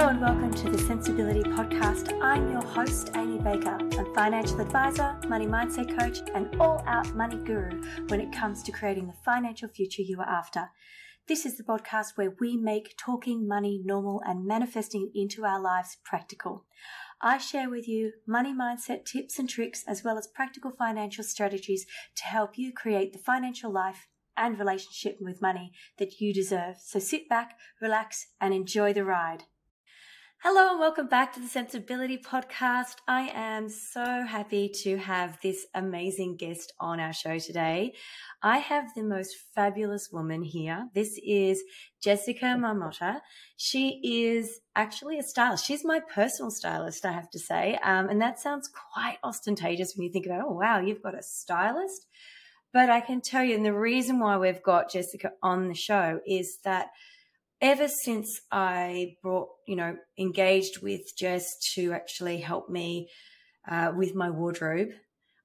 [0.00, 2.18] Hello and welcome to the Centsability Podcast.
[2.22, 3.76] I'm your host, Amy Baker.
[3.98, 8.72] I'm financial advisor, money mindset coach, and all out money guru when it comes to
[8.72, 10.70] creating the financial future you are after.
[11.28, 15.60] This is the podcast where we make talking money normal and manifesting it into our
[15.60, 16.64] lives practical.
[17.20, 21.84] I share with you money mindset tips and tricks as well as practical financial strategies
[22.16, 26.76] to help you create the financial life and relationship with money that you deserve.
[26.82, 29.44] So sit back, relax, and enjoy the ride.
[30.42, 32.94] Hello and welcome back to the Centsability Podcast.
[33.06, 37.92] I am so happy to have this amazing guest on our show today.
[38.42, 40.88] I have the most fabulous woman here.
[40.94, 41.62] This is
[42.02, 43.20] Gessica Marmotta.
[43.58, 45.66] She is actually a stylist.
[45.66, 47.78] She's my personal stylist, I have to say.
[47.84, 51.22] Um, and that sounds quite ostentatious when you think about, oh, wow, you've got a
[51.22, 52.06] stylist.
[52.72, 56.20] But I can tell you, and the reason why we've got Gessica on the show
[56.26, 56.92] is that
[57.60, 61.44] ever since I brought, you know, engaged with Jess
[61.74, 63.08] to actually help me
[63.68, 64.90] uh, with my wardrobe,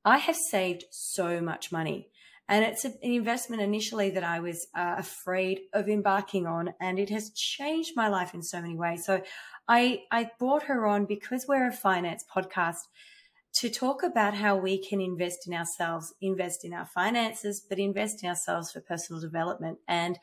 [0.03, 2.09] I have saved so much money.
[2.47, 7.09] And it's an investment initially that I was uh, afraid of embarking on, and it
[7.09, 9.03] has changed my life in so many ways.
[9.03, 9.23] So
[9.67, 12.81] I, I brought her on because we're a finance podcast
[13.61, 18.23] to talk about how we can invest in ourselves, invest in our finances, but invest
[18.23, 19.79] in ourselves for personal development.
[19.88, 20.19] And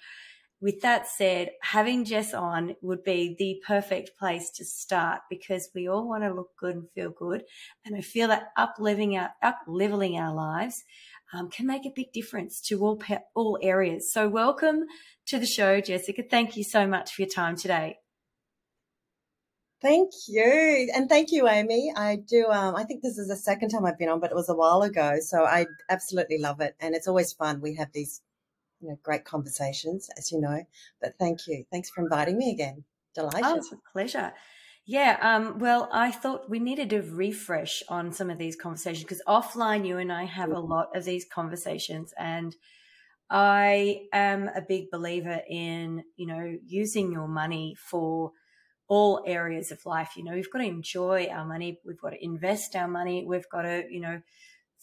[0.62, 5.88] with that said, having Jess on would be the perfect place to start because we
[5.88, 7.42] all want to look good and feel good.
[7.84, 10.84] And I feel that up leveling our, up leveling our lives
[11.34, 13.02] um, can make a big difference to all,
[13.34, 14.12] all areas.
[14.12, 14.84] So welcome
[15.26, 16.22] to the show, Gessica.
[16.30, 17.96] Thank you so much for your time today.
[19.80, 20.92] Thank you.
[20.94, 21.92] And thank you, Amy.
[21.96, 24.36] I do, um, I think this is the second time I've been on, but it
[24.36, 25.16] was a while ago.
[25.20, 26.76] So I absolutely love it.
[26.78, 27.60] And it's always fun.
[27.60, 28.20] We have these
[28.82, 30.64] you know, great conversations, as you know.
[31.00, 31.64] But thank you.
[31.70, 32.84] Thanks for inviting me again.
[33.14, 33.44] Delighted.
[33.44, 34.32] Oh, it's a pleasure.
[34.84, 35.18] Yeah.
[35.22, 39.86] Um, well, I thought we needed a refresh on some of these conversations because offline,
[39.86, 42.54] you and I have a lot of these conversations, and
[43.30, 48.32] I am a big believer in you know using your money for
[48.88, 50.16] all areas of life.
[50.16, 53.48] You know, we've got to enjoy our money, we've got to invest our money, we've
[53.50, 54.20] got to you know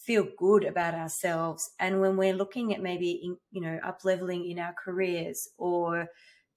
[0.06, 1.70] feel good about ourselves.
[1.80, 6.08] And when we're looking at maybe, in, you know, up leveling in our careers or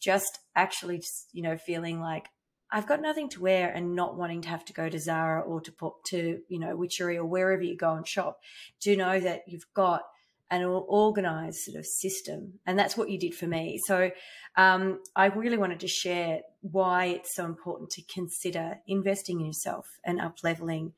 [0.01, 2.29] just actually, just, you know, feeling like
[2.71, 5.61] I've got nothing to wear and not wanting to have to go to Zara or
[5.61, 8.41] to put to, you know, Witchery or wherever you go and shop,
[8.81, 10.03] do know that you've got
[10.51, 12.61] an organized sort of system.
[12.67, 13.79] And that's what you did for me.
[13.87, 14.11] So
[14.57, 19.87] um, I really wanted to share why it's so important to consider investing in yourself
[20.05, 20.93] and up leveling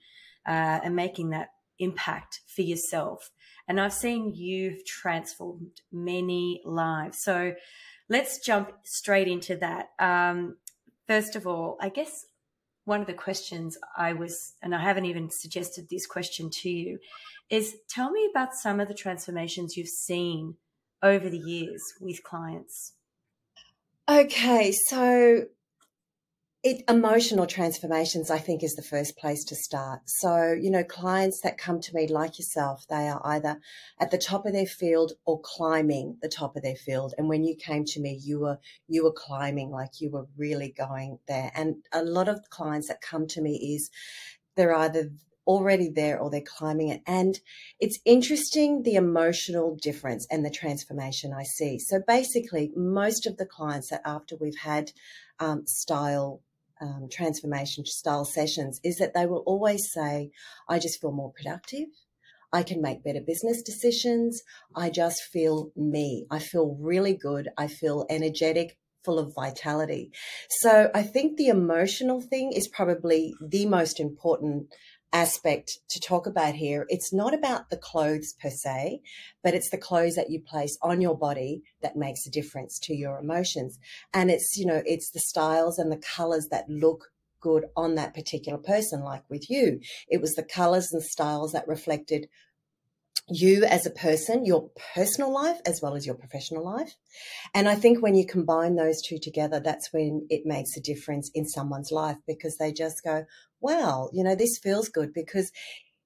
[0.47, 3.31] uh, and making that impact for yourself.
[3.67, 7.19] And I've seen you've transformed many lives.
[7.23, 7.55] So
[8.09, 9.89] let's jump straight into that.
[9.99, 10.57] Um,
[11.07, 12.27] first of all, I guess
[12.85, 16.99] one of the questions I was, and I haven't even suggested this question to you,
[17.51, 20.57] is tell me about some of the transformations you've seen
[21.03, 22.93] over the years with clients.
[24.09, 25.45] Okay, so
[26.65, 30.01] it emotional transformations i think is the first place to start.
[30.07, 33.61] So you know clients that come to me like yourself they are either
[34.01, 37.15] at the top of their field or climbing the top of their field.
[37.19, 38.59] And when you came to me you were
[38.89, 41.53] you were climbing like you were really going there.
[41.55, 43.91] And a lot of clients that come to me is
[44.57, 45.11] they're either
[45.47, 47.03] already there or they're climbing it.
[47.07, 47.39] And
[47.79, 51.79] it's interesting the emotional difference and the transformation i see.
[51.79, 54.93] So basically most of the clients that after we've had
[55.39, 56.41] um, style
[56.85, 60.31] um, transformation style sessions is that they will always say,
[60.69, 61.89] I just feel more productive.
[62.53, 64.43] I can make better business decisions.
[64.77, 66.27] I just feel me.
[66.31, 67.49] I feel really good.
[67.57, 70.13] I feel energetic, full of vitality.
[70.51, 74.69] So I think the emotional thing is probably the most important
[75.15, 76.85] aspect to talk about here.
[76.91, 79.01] It's not about the clothes per se,
[79.43, 82.95] but it's the clothes that you place on your body that makes a difference to
[82.95, 83.79] your emotions.
[84.13, 88.15] And it's, you know, it's the styles and the colors that look good on that
[88.15, 89.81] particular person, like with you.
[90.09, 92.29] It was the colors and styles that reflected
[93.29, 96.95] you as a person, your personal life as well as your professional life.
[97.55, 101.31] And I think when you combine those two together, that's when it makes a difference
[101.35, 103.25] in someone's life because they just go,
[103.65, 105.51] wow, you know, this feels good because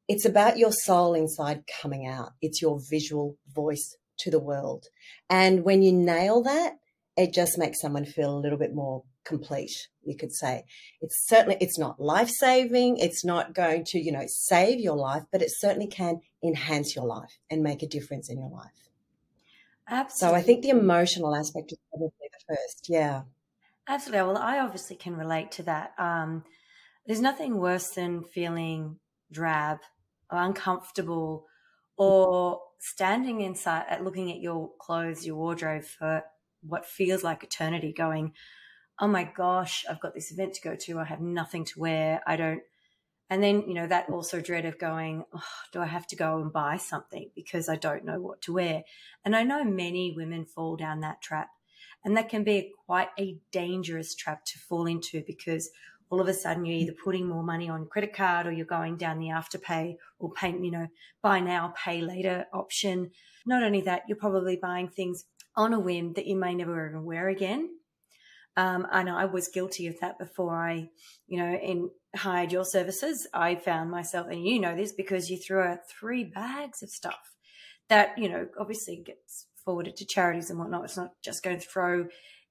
[0.07, 2.33] it's about your soul inside coming out.
[2.41, 4.87] It's your visual voice to the world.
[5.29, 6.79] And when you nail that,
[7.17, 10.65] it just makes someone feel a little bit more complete you could say
[11.03, 15.23] it's certainly it's not life saving it's not going to you know save your life
[15.31, 18.89] but it certainly can enhance your life and make a difference in your life
[19.87, 23.21] absolutely so i think the emotional aspect is probably the first yeah
[23.89, 24.27] Absolutely.
[24.27, 25.95] Well, I obviously can relate to that.
[25.99, 26.45] Um,
[27.09, 28.99] there's nothing worse than feeling
[29.33, 29.79] drab
[30.31, 31.47] or uncomfortable
[31.97, 36.23] or standing inside at looking at your clothes, your wardrobe for
[36.63, 38.35] what feels like eternity, going,
[39.01, 40.99] Oh my gosh, I've got this event to go to.
[40.99, 42.21] I have nothing to wear.
[42.27, 42.61] I don't.
[43.31, 46.41] And then, you know, that also dread of going, oh, do I have to go
[46.41, 48.85] and buy something because I don't know what to wear?
[49.25, 51.49] And I know many women fall down that trap.
[52.05, 55.71] And that can be quite a dangerous trap to fall into because
[56.11, 58.97] all of a sudden you're either putting more money on credit card or you're going
[58.97, 60.87] down the afterpay or pay, you know,
[61.23, 63.11] buy now, pay later option.
[63.47, 65.25] Not only that, you're probably buying things
[65.57, 67.69] on a whim that you may never even wear again.
[68.57, 70.91] Um, and I was guilty of that before I,
[71.27, 73.29] you know, in hired your services.
[73.33, 77.37] I found myself, and you know this because you threw out three bags of stuff
[77.89, 80.85] that, you know, obviously gets forwarded to charities and whatnot.
[80.85, 82.09] It's not just going to throw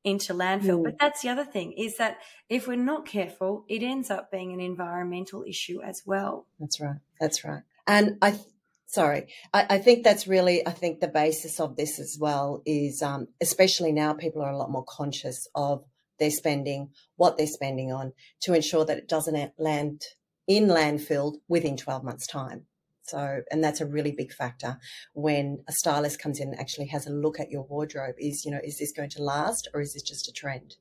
[0.07, 0.79] into landfill.
[0.79, 0.83] Mm.
[0.85, 2.17] But that's the other thing is that
[2.49, 6.47] if we're not careful, it ends up being an environmental issue as well.
[6.59, 6.99] That's right.
[7.19, 7.63] That's right.
[7.85, 8.39] And I,
[8.85, 13.01] sorry, I, I think that's really, I think the basis of this as well is,
[13.01, 15.83] um, especially now, people are a lot more conscious of
[16.19, 20.01] their spending, what they're spending on, to ensure that it doesn't land
[20.47, 22.65] in landfill within 12 months' time.
[23.07, 24.77] So, and that's a really big factor
[25.13, 28.51] when a stylist comes in and actually has a look at your wardrobe is, you
[28.51, 30.75] know, is this going to last or is this just a trend?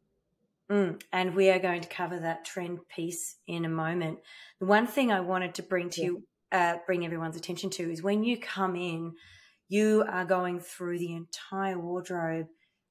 [0.70, 4.18] Mm, and we are going to cover that trend piece in a moment.
[4.58, 6.06] The one thing I wanted to bring to yeah.
[6.06, 9.12] you, uh, bring everyone's attention to is when you come in,
[9.68, 12.46] you are going through the entire wardrobe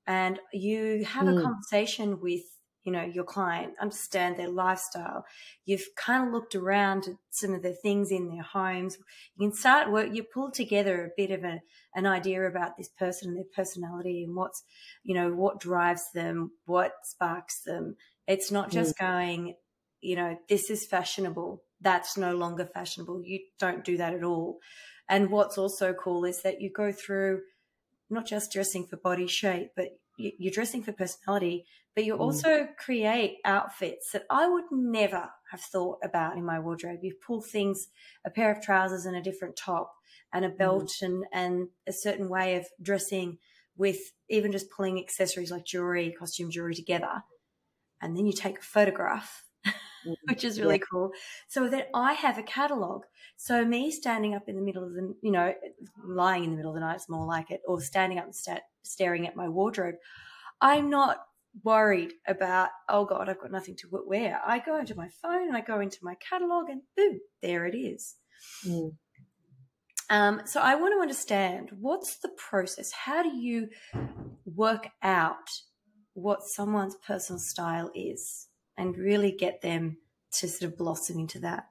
[0.08, 1.40] and you have mm.
[1.40, 2.44] a conversation with
[2.86, 5.26] you know your client understand their lifestyle.
[5.66, 8.98] You've kind of looked around at some of the things in their homes.
[9.36, 11.60] You can start work you pull together a bit of a,
[11.96, 14.64] an idea about this person and their personality and what's
[15.04, 17.96] you know what drives them what sparks them.
[18.28, 19.00] It's not just mm.
[19.00, 19.56] going
[20.00, 21.64] you know this is fashionable.
[21.82, 23.24] That's no longer fashionable.
[23.26, 24.60] You don't do that at all.
[25.10, 27.42] And what's also cool is that you go through
[28.12, 29.88] not just dressing for body shape but
[30.18, 31.66] you're dressing for personality
[31.96, 32.20] but you mm.
[32.20, 37.00] also create outfits that I would never have thought about in my wardrobe.
[37.02, 37.88] You pull things,
[38.26, 39.94] a pair of trousers and a different top
[40.34, 41.06] and a belt mm.
[41.06, 43.38] and, and a certain way of dressing
[43.78, 47.24] with even just pulling accessories like jewelry, costume jewelry together.
[48.02, 50.16] And then you take a photograph, mm.
[50.26, 50.86] which is really yeah.
[50.92, 51.12] cool.
[51.48, 53.04] So that I have a catalog.
[53.38, 55.54] So me standing up in the middle of the, you know,
[56.04, 58.36] lying in the middle of the night is more like it, or standing up and
[58.36, 59.96] st- staring at my wardrobe.
[60.62, 61.18] I'm not
[61.64, 64.42] worried about, oh God, I've got nothing to wear.
[64.46, 67.76] I go into my phone and I go into my catalog and boom, there it
[67.76, 68.16] is.
[68.66, 68.94] Mm.
[70.10, 72.92] Um, so I want to understand what's the process?
[72.92, 73.70] How do you
[74.46, 75.50] work out
[76.14, 78.48] what someone's personal style is
[78.78, 79.98] and really get them
[80.34, 81.66] to sort of blossom into that?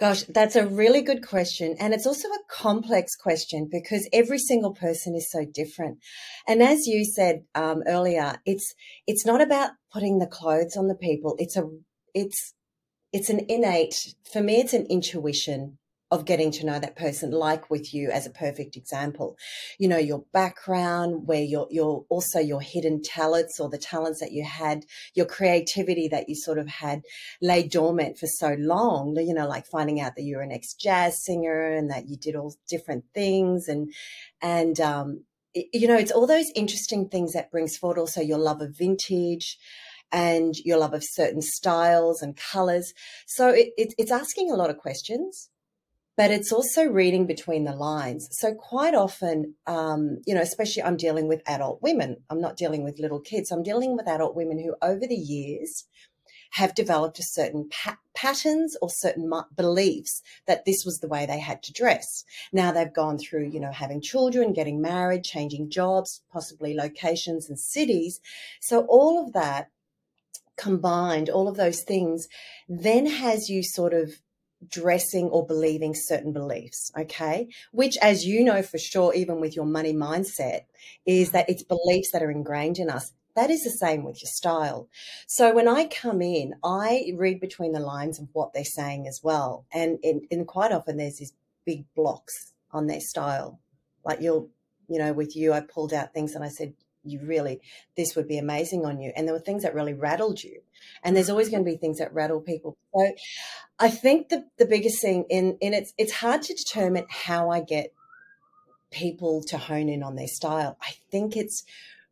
[0.00, 1.76] Gosh, that's a really good question.
[1.78, 5.98] And it's also a complex question because every single person is so different.
[6.46, 8.74] And as you said um, earlier, it's,
[9.06, 11.34] it's not about putting the clothes on the people.
[11.38, 11.64] It's a,
[12.14, 12.54] it's,
[13.12, 15.78] it's an innate, for me, it's an intuition
[16.10, 19.36] of getting to know that person, like with you as a perfect example.
[19.78, 24.32] You know, your background, where your, your, also your hidden talents or the talents that
[24.32, 24.84] you had,
[25.14, 27.02] your creativity that you sort of had
[27.42, 31.22] lay dormant for so long, you know, like finding out that you're an ex jazz
[31.24, 33.92] singer and that you did all different things and,
[34.40, 35.24] and, um,
[35.54, 39.58] you know, it's all those interesting things that brings forward also your love of vintage,
[40.10, 42.94] and your love of certain styles and colors.
[43.26, 45.50] So it, it, it's asking a lot of questions
[46.18, 48.28] but it's also reading between the lines.
[48.32, 52.16] So quite often, um, you know, especially I'm dealing with adult women.
[52.28, 53.52] I'm not dealing with little kids.
[53.52, 55.84] I'm dealing with adult women who, over the years,
[56.50, 61.38] have developed a certain pa- patterns or certain beliefs that this was the way they
[61.38, 62.24] had to dress.
[62.52, 67.60] Now they've gone through, you know, having children, getting married, changing jobs, possibly locations and
[67.60, 68.20] cities.
[68.60, 69.70] So all of that
[70.56, 72.26] combined, all of those things,
[72.68, 74.14] then has you sort of
[74.66, 77.48] dressing or believing certain beliefs, okay?
[77.72, 80.62] Which, as you know for sure, even with your money mindset,
[81.06, 81.36] is mm-hmm.
[81.36, 83.12] that it's beliefs that are ingrained in us.
[83.36, 84.88] That is the same with your style.
[85.28, 89.20] So when I come in, I read between the lines of what they're saying as
[89.22, 89.64] well.
[89.72, 91.34] And, and, and quite often there's these
[91.64, 93.60] big blocks on their style.
[94.04, 94.50] Like you'll,
[94.88, 96.74] you know, with you, I pulled out things and I said,
[97.08, 97.60] you really,
[97.96, 99.12] this would be amazing on you.
[99.16, 100.60] And there were things that really rattled you.
[101.02, 102.76] And there's always going to be things that rattle people.
[102.94, 103.12] So
[103.78, 107.60] I think the, the biggest thing in, in it's, it's hard to determine how I
[107.60, 107.92] get
[108.90, 110.76] people to hone in on their style.
[110.82, 111.64] I think it's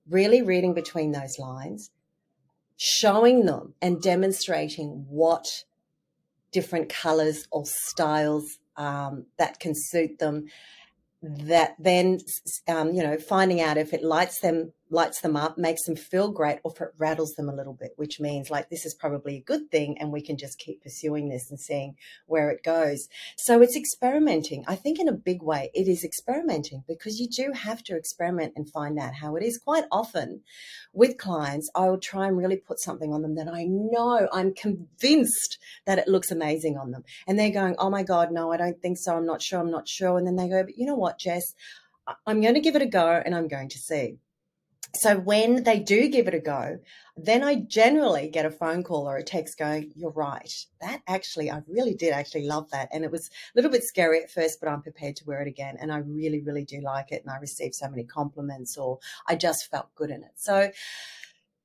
[0.09, 1.91] really reading between those lines,
[2.77, 5.65] showing them and demonstrating what
[6.53, 10.47] different colors or styles um, that can suit them
[11.23, 12.19] that then
[12.69, 16.31] um, you know finding out if it lights them lights them up makes them feel
[16.31, 19.37] great or if it rattles them a little bit which means like this is probably
[19.37, 23.09] a good thing and we can just keep pursuing this and seeing where it goes.
[23.37, 24.65] So it's experimenting.
[24.67, 28.53] I think in a big way it is experimenting because you do have to experiment
[28.57, 29.59] and find out how it is.
[29.59, 30.43] Quite often
[30.93, 34.55] with clients i will try and really put something on them that i know i'm
[34.55, 37.05] convinced that it looks amazing on them.
[37.27, 39.71] And they're going oh my god no i don't think so i'm not sure i'm
[39.71, 40.19] not sure.
[40.19, 41.55] And then they go but you know what jess?
[42.25, 44.19] I'm going to give it a go and i'm going to see
[44.97, 46.79] so when they do give it a go,
[47.17, 50.53] then I generally get a phone call or a text going, You're right.
[50.81, 52.89] That actually, I really did actually love that.
[52.93, 55.49] And it was a little bit scary at first, but I'm prepared to wear it
[55.49, 55.77] again.
[55.81, 57.23] And I really, really do like it.
[57.23, 60.33] And I received so many compliments or I just felt good in it.
[60.37, 60.71] So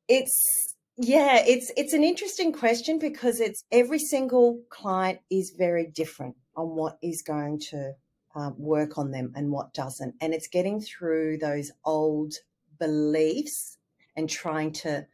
[0.08, 6.36] it's, yeah, it's it's an interesting question because it's every single client is very different
[6.56, 7.94] on what is going to
[8.36, 12.34] um, work on them and what doesn't, and it's getting through those old
[12.82, 13.78] beliefs
[14.18, 15.06] and trying to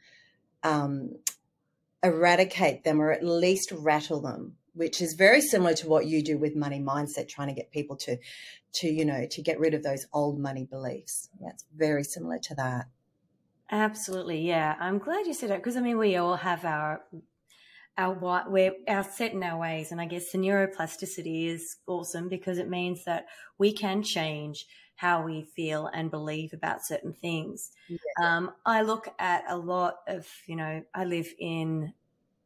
[0.63, 1.17] um,
[2.01, 6.37] eradicate them or at least rattle them which is very similar to what you do
[6.37, 8.17] with money mindset trying to get people to
[8.73, 11.29] to you know to get rid of those old money beliefs.
[11.41, 12.85] That's very similar to that.
[13.71, 14.75] Absolutely yeah.
[14.79, 17.01] I'm glad you said that because i mean we all have our
[17.97, 22.59] our we're our set in our ways and i guess the neuroplasticity is awesome because
[22.59, 23.25] it means that
[23.57, 27.71] we can change how we feel and believe about certain things.
[27.87, 27.97] Yeah.
[28.21, 31.93] Um, I look at a lot of, you know, I live in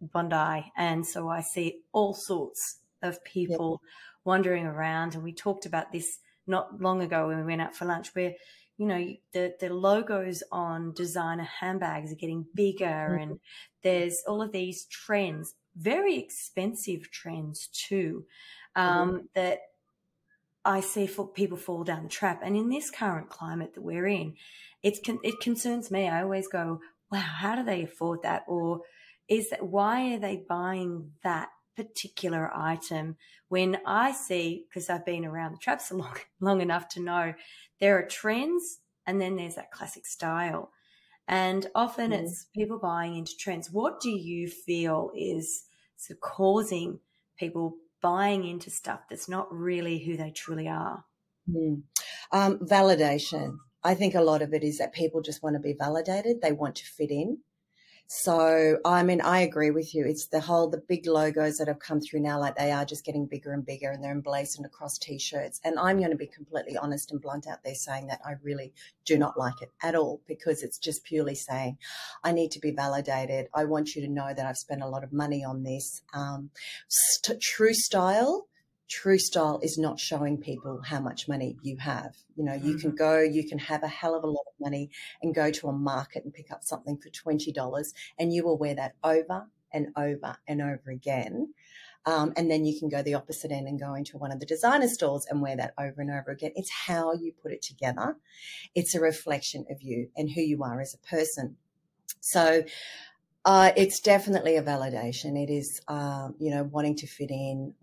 [0.02, 3.90] Bondi, and so I see all sorts of people yeah.
[4.26, 5.16] wandering around.
[5.16, 8.34] And we talked about this not long ago when we went out for lunch, where
[8.78, 13.22] you know the the logos on designer handbags are getting bigger, mm-hmm.
[13.22, 13.40] and
[13.84, 18.26] there's all of these trends, very expensive trends too,
[18.76, 19.18] um, mm-hmm.
[19.36, 19.60] that
[20.64, 22.42] I see people fall down the trap.
[22.44, 24.36] And in this current climate that we're in,
[24.84, 26.08] it's it concerns me.
[26.08, 28.44] I always go, wow, how do they afford that?
[28.48, 28.82] Or
[29.28, 35.26] is that why are they buying that particular item when I see, because I've been
[35.26, 37.34] around the traps long, long enough to know
[37.80, 40.72] there are trends and then there's that classic style.
[41.28, 42.22] And often mm.
[42.22, 43.72] it's people buying into trends.
[43.72, 45.66] What do you feel is
[45.98, 47.00] sort of causing
[47.38, 51.06] people buying into stuff that's not really who they truly are?
[51.50, 51.84] Mm.
[52.32, 53.58] Um, validation.
[53.84, 56.42] I think a lot of it is that people just want to be validated.
[56.42, 57.40] They want to fit in.
[58.14, 60.04] So, I mean, I agree with you.
[60.04, 63.06] It's the whole, the big logos that have come through now, like they are just
[63.06, 65.62] getting bigger and bigger and they're emblazoned across t shirts.
[65.64, 68.74] And I'm going to be completely honest and blunt out there saying that I really
[69.06, 71.78] do not like it at all because it's just purely saying,
[72.22, 73.48] I need to be validated.
[73.54, 76.02] I want you to know that I've spent a lot of money on this.
[76.14, 76.50] Um,
[76.90, 78.50] st- true style
[78.92, 82.14] true style is not showing people how much money you have.
[82.36, 82.98] You know, you can mm-hmm.
[82.98, 85.74] go, you can have a hell of a lot of money and go to a
[85.74, 90.36] market and pick up something for $20 and you will wear that over and over
[90.48, 91.54] and over again.
[92.06, 94.46] Um, and then you can go the opposite end and go into one of the
[94.46, 96.52] designer stores and wear that over and over again.
[96.56, 98.18] It's how you put it together.
[98.76, 101.56] It's a reflection of you and who you are as a person.
[102.20, 102.64] So,
[103.46, 105.42] uh, it's definitely a validation.
[105.42, 107.74] It is, um, you know, wanting to fit in,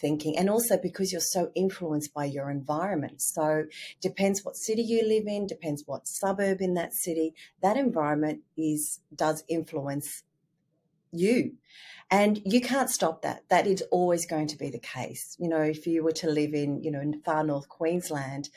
[0.00, 3.20] thinking and also because you're so influenced by your environment.
[3.20, 3.66] So
[4.00, 9.00] depends what city you live in depends what suburb in that city that environment is
[9.14, 10.22] does influence
[11.12, 11.54] you.
[12.12, 13.44] And you can't stop that.
[13.50, 15.36] That is always going to be the case.
[15.38, 18.48] You know if you were to live in you know in far north queensland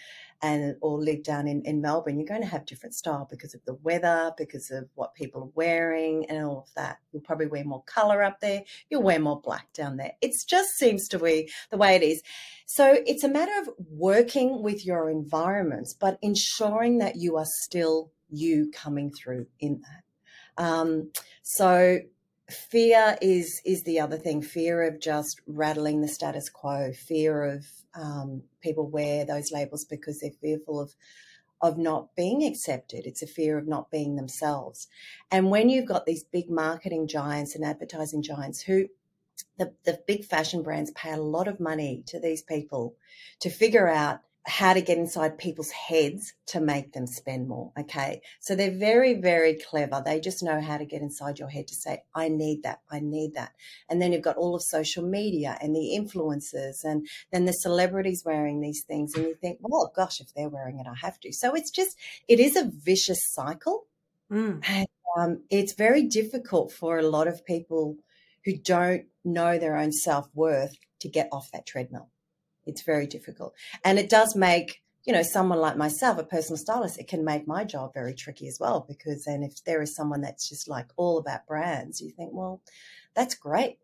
[0.43, 3.63] and or live down in, in Melbourne, you're going to have different style because of
[3.65, 6.97] the weather, because of what people are wearing and all of that.
[7.11, 8.63] You'll probably wear more color up there.
[8.89, 10.11] You'll wear more black down there.
[10.21, 12.21] It just seems to be the way it is.
[12.65, 18.11] So it's a matter of working with your environments, but ensuring that you are still
[18.29, 20.63] you coming through in that.
[20.63, 21.99] Um, so
[22.49, 27.65] fear is is the other thing fear of just rattling the status quo fear of
[27.95, 30.95] um, people wear those labels because they're fearful of
[31.63, 33.05] of not being accepted.
[33.05, 34.89] It's a fear of not being themselves.
[35.31, 38.87] And when you've got these big marketing giants and advertising giants who
[39.57, 42.95] the, the big fashion brands pay a lot of money to these people
[43.39, 47.71] to figure out how to get inside people's heads to make them spend more.
[47.79, 48.21] Okay.
[48.41, 50.01] So they're very, very clever.
[50.05, 52.81] They just know how to get inside your head to say, I need that.
[52.91, 53.53] I need that.
[53.89, 58.23] And then you've got all of social media and the influencers and then the celebrities
[58.25, 59.15] wearing these things.
[59.15, 61.31] And you think, well, gosh, if they're wearing it, I have to.
[61.31, 61.97] So it's just,
[62.27, 63.87] it is a vicious cycle.
[64.29, 64.61] Mm.
[64.67, 67.97] And um, it's very difficult for a lot of people
[68.43, 72.09] who don't know their own self worth to get off that treadmill.
[72.65, 73.53] It's very difficult.
[73.83, 77.47] And it does make, you know, someone like myself, a personal stylist, it can make
[77.47, 78.85] my job very tricky as well.
[78.87, 82.61] Because then if there is someone that's just like all about brands, you think, well,
[83.13, 83.77] that's great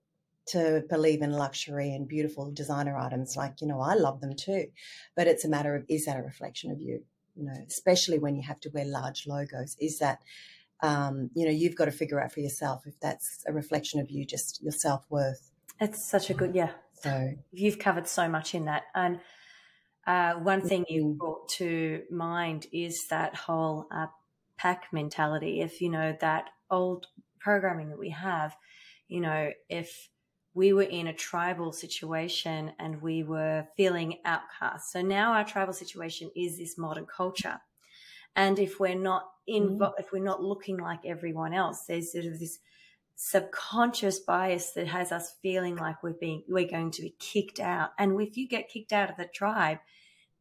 [0.47, 3.35] to believe in luxury and beautiful designer items.
[3.35, 4.67] Like, you know, I love them too.
[5.15, 7.03] But it's a matter of is that a reflection of you?
[7.35, 9.77] You know, especially when you have to wear large logos.
[9.79, 10.19] Is that
[10.81, 14.09] um, you know, you've got to figure out for yourself if that's a reflection of
[14.09, 15.51] you, just your self worth.
[15.79, 16.71] It's such a good, yeah.
[17.01, 18.83] So you've covered so much in that.
[18.93, 19.19] And
[20.05, 21.17] uh, one thing you mm-hmm.
[21.17, 24.07] brought to mind is that whole uh,
[24.57, 25.61] pack mentality.
[25.61, 27.07] If, you know, that old
[27.39, 28.55] programming that we have,
[29.07, 30.09] you know, if
[30.53, 34.91] we were in a tribal situation and we were feeling outcast.
[34.91, 37.59] So now our tribal situation is this modern culture.
[38.35, 39.91] And if we're not in, mm.
[39.97, 42.59] if we're not looking like everyone else, there's sort of this
[43.21, 47.89] subconscious bias that has us feeling like we're being, we're going to be kicked out.
[47.99, 49.79] And if you get kicked out of the tribe,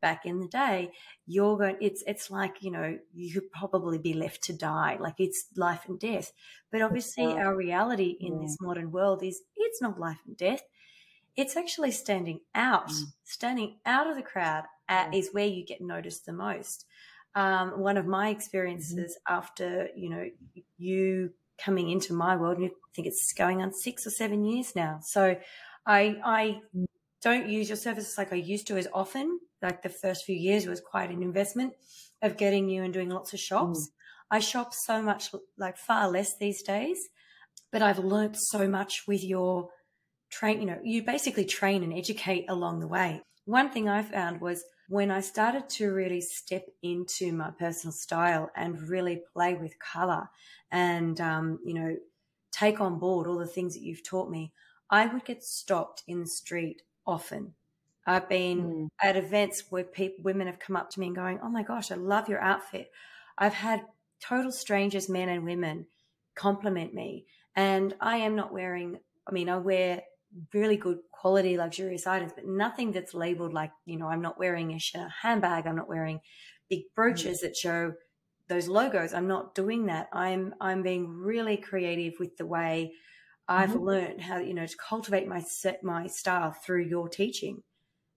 [0.01, 0.93] back in the day,
[1.27, 4.97] you're going, it's, it's like, you know, you could probably be left to die.
[5.01, 6.33] Like it's life and death.
[6.71, 8.43] But obviously our reality in yeah.
[8.43, 10.63] this modern world is it's not life and death.
[11.37, 13.07] It's actually standing out, mm.
[13.25, 16.85] standing out of the crowd at, is where you get noticed the most
[17.35, 19.37] um, one of my experiences mm-hmm.
[19.37, 20.29] after you know
[20.77, 21.31] you
[21.63, 22.59] coming into my world.
[22.59, 25.01] And I think it's going on six or seven years now.
[25.03, 25.37] So
[25.87, 26.61] I I
[27.23, 29.41] don't use your services like I used to as often.
[29.61, 31.73] Like the first few years was quite an investment
[32.23, 33.81] of getting you and doing lots of shops.
[33.81, 33.93] Mm.
[34.31, 36.99] I shop so much, like far less these days,
[37.73, 39.71] but I've learnt so much with your
[40.31, 40.61] train.
[40.61, 43.23] You know, you basically train and educate along the way.
[43.47, 48.51] One thing I found was when I started to really step into my personal style
[48.57, 50.29] and really play with color
[50.71, 51.97] and, um, you know,
[52.51, 54.53] take on board all the things that you've taught me,
[54.91, 57.55] I would get stopped in the street often.
[58.07, 58.89] I've been mm.
[59.03, 61.93] at events where people, women have come up to me and going, "Oh my gosh,
[61.93, 62.91] I love your outfit."
[63.37, 63.85] I've had
[64.19, 65.87] total strangers, men and women,
[66.35, 68.99] compliment me, and I am not wearing.
[69.27, 70.03] I mean, I wear
[70.53, 74.73] really good quality luxurious items, but nothing that's labeled like, you know, I'm not wearing
[74.73, 76.21] a Chanel handbag, I'm not wearing
[76.69, 77.43] big brooches mm.
[77.43, 77.95] that show
[78.49, 79.13] those logos.
[79.13, 80.09] I'm not doing that.
[80.13, 82.93] I'm I'm being really creative with the way
[83.47, 83.85] I've mm-hmm.
[83.85, 87.63] learned how, you know, to cultivate my set my style through your teaching.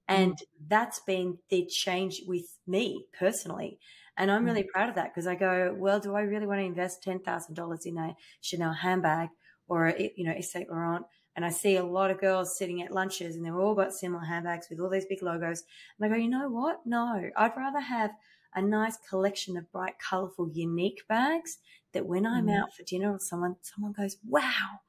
[0.07, 0.41] And mm.
[0.67, 3.79] that's been the change with me personally.
[4.17, 4.69] And I'm really mm.
[4.73, 7.97] proud of that because I go, well, do I really want to invest $10,000 in
[7.97, 9.29] a Chanel handbag
[9.69, 12.81] or, a, you know, a Saint Laurent and I see a lot of girls sitting
[12.81, 15.63] at lunches and they've all got similar handbags with all these big logos.
[15.97, 16.81] And I go, you know what?
[16.85, 18.11] No, I'd rather have
[18.53, 21.59] a nice collection of bright, colorful, unique bags
[21.93, 22.59] that when I'm mm.
[22.59, 24.81] out for dinner or someone, someone goes, wow,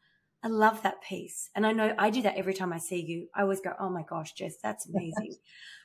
[0.43, 1.49] I love that piece.
[1.55, 3.29] And I know I do that every time I see you.
[3.35, 5.37] I always go, oh my gosh, Jess, that's amazing.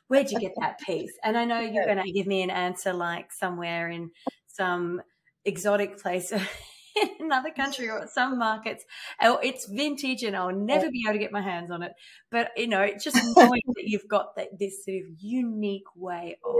[0.08, 1.12] Where'd you get that piece?
[1.22, 4.10] And I know you're going to give me an answer like somewhere in
[4.48, 5.02] some
[5.44, 6.32] exotic place
[7.02, 8.84] in another country or some markets.
[9.20, 11.92] Oh, it's vintage and I'll never be able to get my hands on it.
[12.30, 16.38] But, you know, it's just knowing that you've got that, this sort of unique way
[16.44, 16.54] of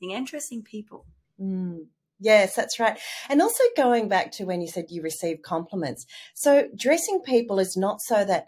[0.00, 0.16] yeah.
[0.16, 1.06] interesting people.
[1.40, 1.86] Mm.
[2.20, 2.98] Yes, that's right.
[3.28, 6.06] And also going back to when you said you receive compliments.
[6.34, 8.46] So dressing people is not so that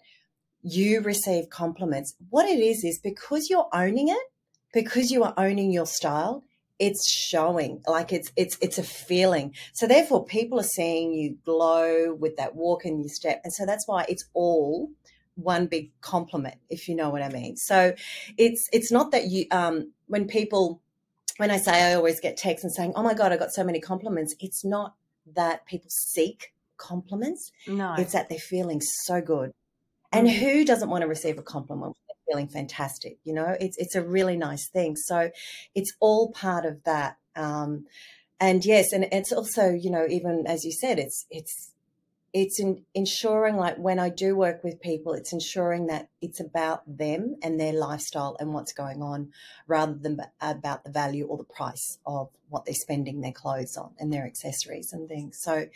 [0.62, 2.14] you receive compliments.
[2.30, 4.22] What it is, is because you're owning it,
[4.72, 6.42] because you are owning your style,
[6.78, 9.54] it's showing like it's it's it's a feeling.
[9.72, 13.66] So therefore people are seeing you glow with that walk and you step and so
[13.66, 14.90] that's why it's all
[15.34, 17.56] one big compliment if you know what i mean.
[17.56, 17.94] So
[18.38, 20.80] it's it's not that you um when people
[21.36, 23.62] when i say i always get texts and saying oh my god i got so
[23.62, 24.94] many compliments it's not
[25.34, 27.52] that people seek compliments.
[27.66, 27.94] No.
[27.98, 29.52] It's that they're feeling so good.
[30.12, 30.38] And mm-hmm.
[30.38, 31.96] who doesn't want to receive a compliment
[32.28, 33.18] feeling fantastic.
[33.24, 34.96] You know, it's it's a really nice thing.
[34.96, 35.30] So
[35.74, 37.18] it's all part of that.
[37.34, 37.86] Um,
[38.40, 41.72] and yes, and it's also you know even as you said, it's it's
[42.32, 46.82] it's in ensuring like when I do work with people, it's ensuring that it's about
[46.86, 49.32] them and their lifestyle and what's going on,
[49.66, 53.92] rather than about the value or the price of what they're spending their clothes on
[53.98, 55.38] and their accessories and things.
[55.40, 55.68] So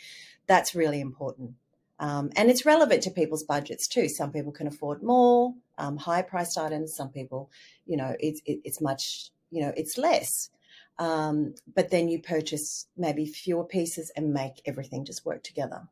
[0.45, 1.55] that's really important.
[2.01, 4.09] Um, and it's relevant to people's budgets too.
[4.09, 6.95] Some people can afford more um, high priced items.
[6.95, 7.51] Some people,
[7.85, 10.49] you know, it's it, it's much, you know, it's less.
[10.97, 15.87] Um, but then you purchase maybe fewer pieces and make everything just work together.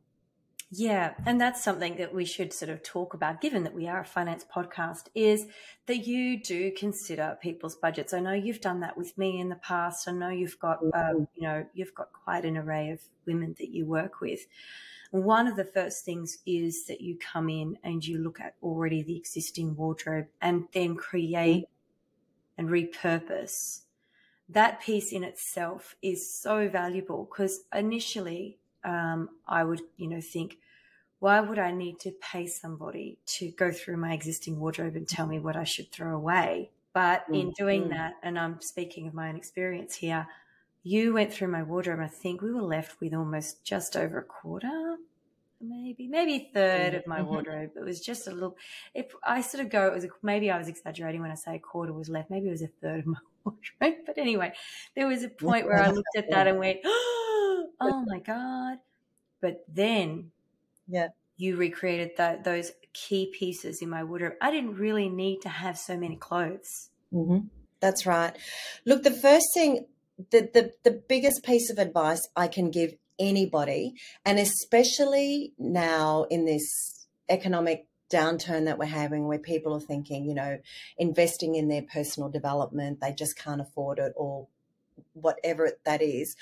[0.72, 4.00] Yeah, and that's something that we should sort of talk about, given that we are
[4.00, 5.46] a finance podcast, is
[5.86, 8.12] that you do consider people's budgets.
[8.12, 10.06] I know you've done that with me in the past.
[10.06, 13.70] I know you've got, um, you know, you've got quite an array of women that
[13.70, 14.46] you work with.
[15.10, 19.02] One of the first things is that you come in and you look at already
[19.02, 21.64] the existing wardrobe and then create
[22.56, 23.82] and repurpose.
[24.48, 30.58] That piece in itself is so valuable because initially um, I would, you know, think,
[31.18, 35.26] why would I need to pay somebody to go through my existing wardrobe and tell
[35.26, 36.70] me what I should throw away?
[36.92, 37.34] But mm-hmm.
[37.34, 37.90] in doing mm.
[37.90, 40.26] that, and I'm speaking of my own experience here,
[40.82, 42.00] you went through my wardrobe.
[42.00, 44.96] I think we were left with almost just over a quarter,
[45.60, 47.28] maybe, maybe a third of my mm-hmm.
[47.28, 47.70] wardrobe.
[47.76, 48.56] It was just a little,
[48.94, 51.56] if I sort of go, it was a, maybe I was exaggerating when I say
[51.56, 52.30] a quarter was left.
[52.30, 54.04] Maybe it was a third of my wardrobe.
[54.06, 54.52] But anyway,
[54.94, 58.78] there was a point where I looked at that and went, oh my God.
[59.40, 60.30] But then
[60.88, 64.34] yeah, you recreated that, those key pieces in my wardrobe.
[64.40, 66.90] I didn't really need to have so many clothes.
[67.12, 67.46] Mm-hmm.
[67.80, 68.36] That's right.
[68.84, 69.86] Look, the first thing,
[70.30, 76.46] the, the, the biggest piece of advice I can give anybody, and especially now in
[76.46, 80.58] this economic downturn that we're having where people are thinking, you know,
[80.98, 84.48] investing in their personal development, they just can't afford it or
[85.12, 86.36] whatever that is.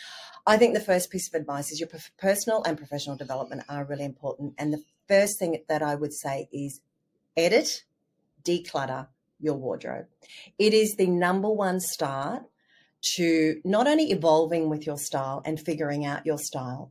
[0.46, 4.04] I think the first piece of advice is your personal and professional development are really
[4.04, 4.54] important.
[4.58, 6.80] And the first thing that I would say is
[7.36, 7.84] edit,
[8.42, 10.06] declutter your wardrobe.
[10.58, 12.44] It is the number one start
[13.16, 16.90] to not only evolving with your style and figuring out your style,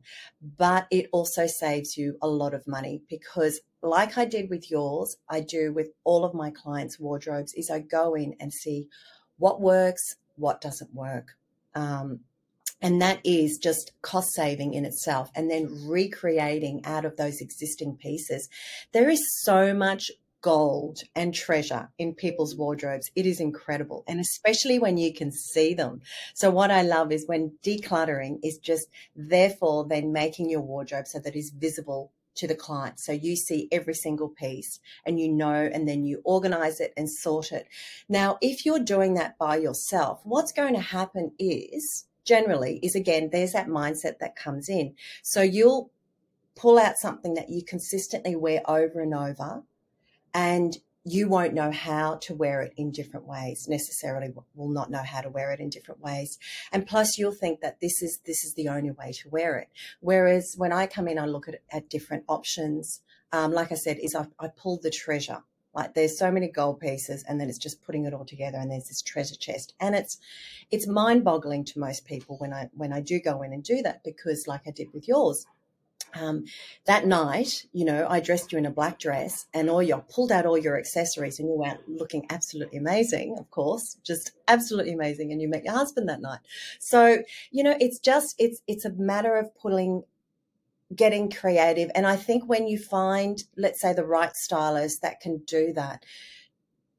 [0.56, 5.16] but it also saves you a lot of money because like I did with yours,
[5.28, 8.88] I do with all of my clients' wardrobes is I go in and see
[9.36, 11.36] what works, what doesn't work.
[11.74, 12.20] Um,
[12.80, 17.96] and that is just cost saving in itself and then recreating out of those existing
[17.96, 18.48] pieces.
[18.92, 23.10] There is so much gold and treasure in people's wardrobes.
[23.16, 24.04] It is incredible.
[24.06, 26.00] And especially when you can see them.
[26.34, 31.18] So what I love is when decluttering is just therefore then making your wardrobe so
[31.18, 33.00] that is visible to the client.
[33.00, 37.10] So you see every single piece and you know, and then you organize it and
[37.10, 37.66] sort it.
[38.08, 43.30] Now, if you're doing that by yourself, what's going to happen is generally is again,
[43.32, 44.94] there's that mindset that comes in.
[45.22, 45.90] So you'll
[46.54, 49.64] pull out something that you consistently wear over and over
[50.38, 55.02] and you won't know how to wear it in different ways necessarily will not know
[55.02, 56.38] how to wear it in different ways.
[56.70, 59.68] And plus you'll think that this is this is the only way to wear it.
[60.00, 63.00] Whereas when i come in i look at, at different options.
[63.32, 65.42] Um, like i said is I, I pull the treasure.
[65.74, 68.70] Like there's so many gold pieces and then it's just putting it all together and
[68.70, 69.74] there's this treasure chest.
[69.80, 70.18] And it's
[70.70, 73.80] it's mind boggling to most people when i when i do go in and do
[73.82, 75.46] that because like i did with yours
[76.14, 76.44] um,
[76.86, 80.32] that night, you know, I dressed you in a black dress and all your pulled
[80.32, 85.32] out all your accessories and you went looking absolutely amazing, of course, just absolutely amazing.
[85.32, 86.40] And you met your husband that night.
[86.78, 90.02] So, you know, it's just, it's, it's a matter of pulling
[90.94, 91.90] getting creative.
[91.94, 96.04] And I think when you find, let's say, the right stylist that can do that,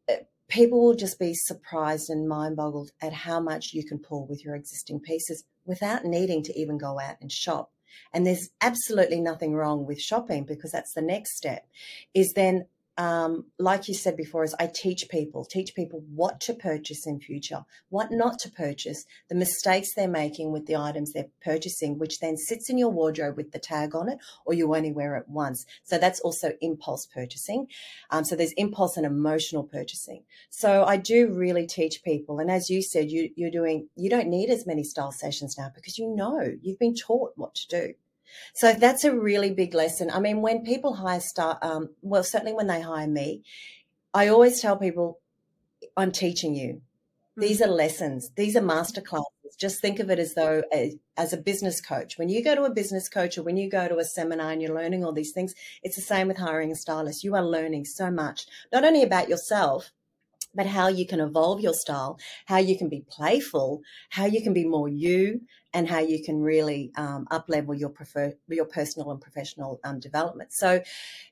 [0.07, 0.17] eh,
[0.47, 4.45] people will just be surprised and mind boggled at how much you can pull with
[4.45, 7.71] your existing pieces without needing to even go out and shop.
[8.13, 11.67] And there's absolutely nothing wrong with shopping because that's the next step
[12.13, 12.65] is then
[12.99, 17.21] um, like you said before, is I teach people, teach people what to purchase in
[17.21, 22.19] future, what not to purchase, the mistakes they're making with the items they're purchasing, which
[22.19, 25.29] then sits in your wardrobe with the tag on it, or you only wear it
[25.29, 25.65] once.
[25.85, 27.67] So that's also impulse purchasing.
[28.09, 30.25] Um, so there's impulse and emotional purchasing.
[30.49, 34.27] So I do really teach people, and as you said, you, you're doing, you don't
[34.27, 37.93] need as many style sessions now because you know you've been taught what to do.
[38.53, 40.09] So that's a really big lesson.
[40.11, 43.43] I mean, when people hire star, um, well, certainly when they hire me,
[44.13, 45.19] I always tell people,
[45.95, 46.81] I'm teaching you.
[47.37, 47.71] These mm-hmm.
[47.71, 48.31] are lessons.
[48.35, 49.25] These are master classes.
[49.57, 52.17] Just think of it as though a, as a business coach.
[52.17, 54.61] When you go to a business coach or when you go to a seminar and
[54.61, 57.23] you're learning all these things, it's the same with hiring a stylist.
[57.23, 59.91] You are learning so much, not only about yourself,
[60.55, 64.53] but how you can evolve your style, how you can be playful, how you can
[64.53, 65.41] be more you,
[65.73, 69.99] and how you can really um, up level your prefer your personal and professional um,
[69.99, 70.51] development.
[70.51, 70.81] So,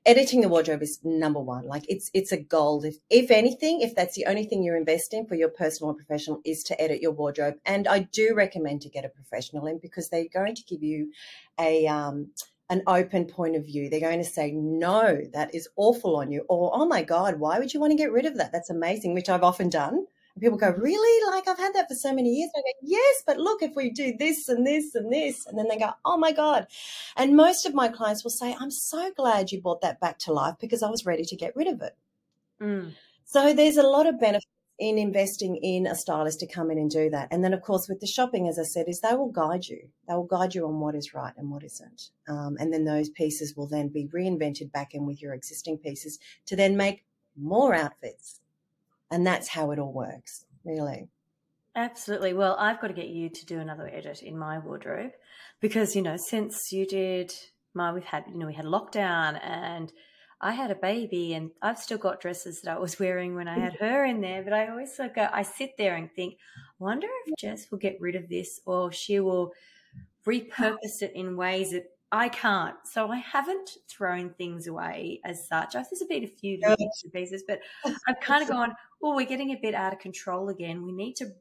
[0.06, 1.66] editing the wardrobe is number one.
[1.66, 2.86] Like it's it's a gold.
[2.86, 6.42] If if anything, if that's the only thing you're investing for your personal and professional
[6.46, 10.10] is to edit your wardrobe, and I do recommend to get a professional in because
[10.10, 11.12] they're going to give you
[11.60, 12.32] a um,
[12.70, 13.90] an open point of view.
[13.90, 16.46] They're going to say, no, that is awful on you.
[16.50, 18.52] Or, oh my God, why would you want to get rid of that?
[18.52, 20.06] That's amazing, which I've often done.
[20.40, 21.32] People go, really?
[21.32, 22.52] Like I've had that for so many years.
[22.56, 25.68] I go, yes, but look, if we do this and this and this, and then
[25.68, 26.68] they go, oh my God.
[27.16, 30.34] And most of my clients will say, I'm so glad you brought that back to
[30.34, 31.96] life because I was ready to get rid of it.
[32.62, 32.94] Mm.
[33.26, 34.48] So there's a lot of benefits
[34.80, 37.28] in investing in a stylist to come in and do that.
[37.32, 39.90] And then, of course, with the shopping, as I said, is they will guide you.
[40.08, 42.10] They will guide you on what is right and what isn't.
[42.28, 46.20] Um, and then those pieces will then be reinvented back in with your existing pieces
[46.46, 47.04] to then make
[47.36, 48.40] more outfits.
[49.12, 51.08] And that's how it all works, really.
[51.76, 52.34] Absolutely.
[52.34, 55.12] Well, I've got to get you to do another edit in my wardrobe
[55.62, 57.34] because, you know, since you did
[57.74, 59.94] my, we've had, you know, we had lockdown and
[60.42, 63.60] I had a baby and I've still got dresses that I was wearing when I
[63.60, 63.86] had mm-hmm.
[63.86, 67.38] her in there, but I always like I sit there and think, I wonder if
[67.38, 69.54] Jess will get rid of this or she will
[70.26, 72.76] repurpose it in ways that I can't.
[72.86, 75.76] So I haven't thrown things away as such.
[75.76, 76.60] I've just been a few
[77.14, 77.60] pieces, but
[78.08, 80.86] I've kind of gone, oh, we're getting a bit out of control again.
[80.86, 81.34] We need to,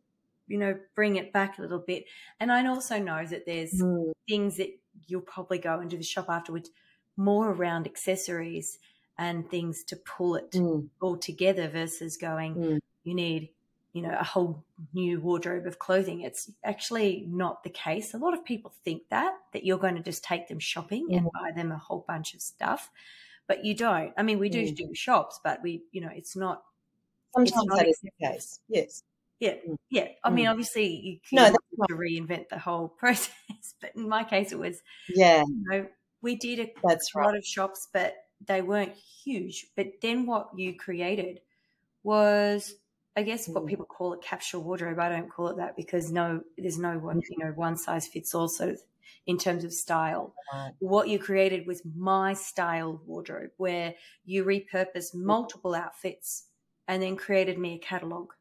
[0.48, 2.04] you know, bring it back a little bit.
[2.40, 4.12] And I also know that there's mm.
[4.28, 4.70] things that
[5.06, 6.70] you'll probably go into the shop afterwards
[7.16, 8.78] more around accessories
[9.18, 10.88] and things to pull it mm.
[11.00, 12.78] all together versus going, mm.
[13.04, 13.50] you need,
[13.96, 16.20] you know, a whole new wardrobe of clothing.
[16.20, 18.12] It's actually not the case.
[18.12, 21.30] A lot of people think that, that you're going to just take them shopping and
[21.32, 22.90] buy them a whole bunch of stuff,
[23.48, 24.12] but you don't.
[24.18, 24.76] I mean, we do mm.
[24.76, 26.62] do shops, but we, you know, it's not.
[27.34, 28.60] Sometimes it's not that is the case.
[28.68, 29.02] Yes.
[29.40, 29.76] Yeah, mm.
[29.88, 30.08] yeah.
[30.22, 30.50] I mean, mm.
[30.50, 33.30] obviously, you can no, to reinvent the whole process,
[33.80, 35.38] but in my case, it was yeah.
[35.38, 35.86] You know,
[36.20, 37.26] we did a, That's a right.
[37.28, 38.14] lot of shops, but
[38.46, 38.92] they weren't
[39.24, 39.68] huge.
[39.74, 41.40] But then what you created
[42.02, 42.74] was,
[43.16, 43.68] I guess, what mm.
[43.68, 44.98] people call a capsule wardrobe.
[44.98, 48.34] I don't call it that because no, there's no one, you know, one size fits
[48.34, 48.48] all.
[48.48, 48.76] So
[49.26, 50.72] in terms of style, right.
[50.78, 56.44] what you created was my style wardrobe, where you repurposed multiple outfits
[56.88, 58.32] and then created me a catalog.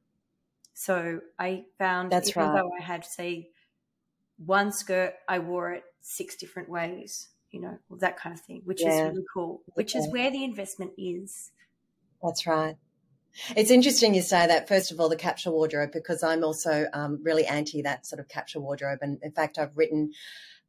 [0.73, 2.61] So I found, That's even right.
[2.61, 3.49] though I had, say,
[4.37, 8.81] one skirt, I wore it six different ways you know, that kind of thing, which
[8.83, 8.89] yeah.
[8.89, 11.51] is really cool, which is where the investment is.
[12.21, 12.75] That's right.
[13.55, 17.19] It's interesting you say that, first of all, the capsule wardrobe, because I'm also um,
[17.23, 18.99] really anti that sort of capsule wardrobe.
[19.01, 20.11] And in fact, I've written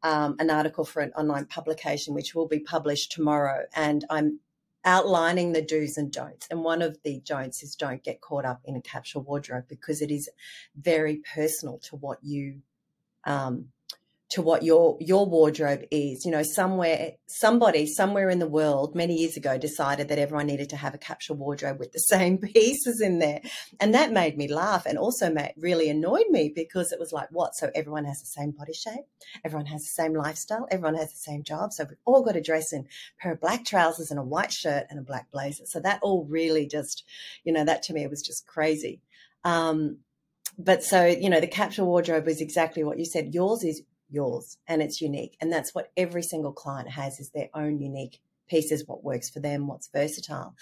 [0.02, 3.64] um, an article for an online publication, which will be published tomorrow.
[3.74, 4.40] And I'm
[4.84, 6.46] outlining the do's and don'ts.
[6.50, 10.00] And one of the don'ts is don't get caught up in a capsule wardrobe because
[10.00, 10.28] it is
[10.80, 12.62] very personal to what you
[13.24, 13.66] um,
[14.28, 16.24] to what your your wardrobe is.
[16.24, 20.70] You know, somewhere somebody somewhere in the world many years ago decided that everyone needed
[20.70, 23.40] to have a capsule wardrobe with the same pieces in there,
[23.80, 27.28] and that made me laugh and also made, really annoyed me because it was like,
[27.30, 27.54] what?
[27.54, 29.06] So everyone has the same body shape,
[29.44, 32.40] everyone has the same lifestyle, everyone has the same job, so we've all got a
[32.40, 35.64] dress in a pair of black trousers and a white shirt and a black blazer.
[35.66, 37.04] So that all really just,
[37.44, 39.00] you know, that to me was just crazy.
[39.44, 39.98] Um,
[40.58, 44.58] but so you know the capsule wardrobe is exactly what you said yours is yours
[44.66, 45.36] and it's unique.
[45.40, 49.40] And that's what every single client has is their own unique pieces, what works for
[49.40, 50.54] them, what's versatile.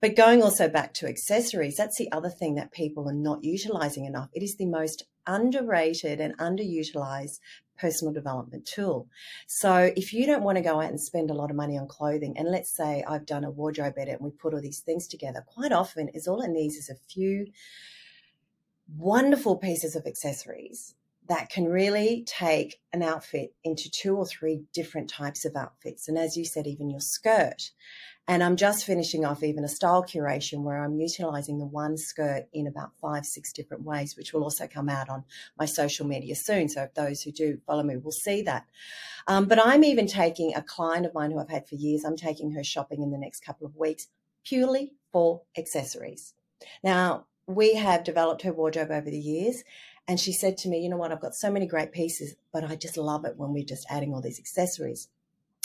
[0.00, 4.04] But going also back to accessories, that's the other thing that people are not utilizing
[4.04, 4.28] enough.
[4.32, 7.40] It is the most underrated and underutilized
[7.76, 9.08] personal development tool.
[9.46, 11.86] So if you don't want to go out and spend a lot of money on
[11.86, 15.06] clothing, and let's say I've done a wardrobe edit and we put all these things
[15.06, 17.46] together, quite often is all it needs is a few
[18.96, 20.94] wonderful pieces of accessories
[21.28, 26.08] that can really take an outfit into two or three different types of outfits.
[26.08, 27.70] And as you said, even your skirt.
[28.26, 32.46] And I'm just finishing off even a style curation where I'm utilizing the one skirt
[32.52, 35.24] in about five, six different ways, which will also come out on
[35.58, 36.68] my social media soon.
[36.68, 38.66] So those who do follow me will see that.
[39.26, 42.16] Um, but I'm even taking a client of mine who I've had for years, I'm
[42.16, 44.08] taking her shopping in the next couple of weeks
[44.44, 46.34] purely for accessories.
[46.82, 49.64] Now, we have developed her wardrobe over the years
[50.08, 51.12] and she said to me, You know what?
[51.12, 54.14] I've got so many great pieces, but I just love it when we're just adding
[54.14, 55.08] all these accessories.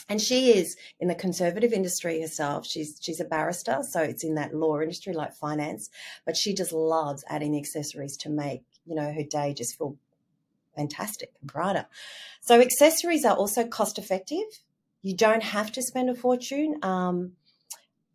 [0.10, 2.68] And she is in the conservative industry herself.
[2.68, 5.90] She's she's a barrister, so it's in that law industry like finance.
[6.26, 9.96] But she just loves adding the accessories to make you know her day just feel
[10.76, 11.86] fantastic and brighter.
[12.42, 14.44] So accessories are also cost effective.
[15.02, 16.80] You don't have to spend a fortune.
[16.84, 17.34] Um,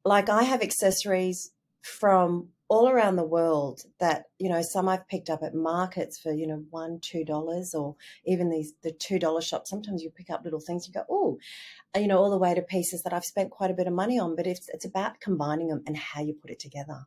[0.04, 5.30] like I have accessories from all around the world that you know some I've picked
[5.30, 9.40] up at markets for you know one two dollars or even these the two dollar
[9.40, 9.70] shops.
[9.70, 11.38] Sometimes you pick up little things you go oh,
[11.96, 14.18] you know all the way to pieces that I've spent quite a bit of money
[14.18, 14.36] on.
[14.36, 17.06] But it's it's about combining them and how you put it together.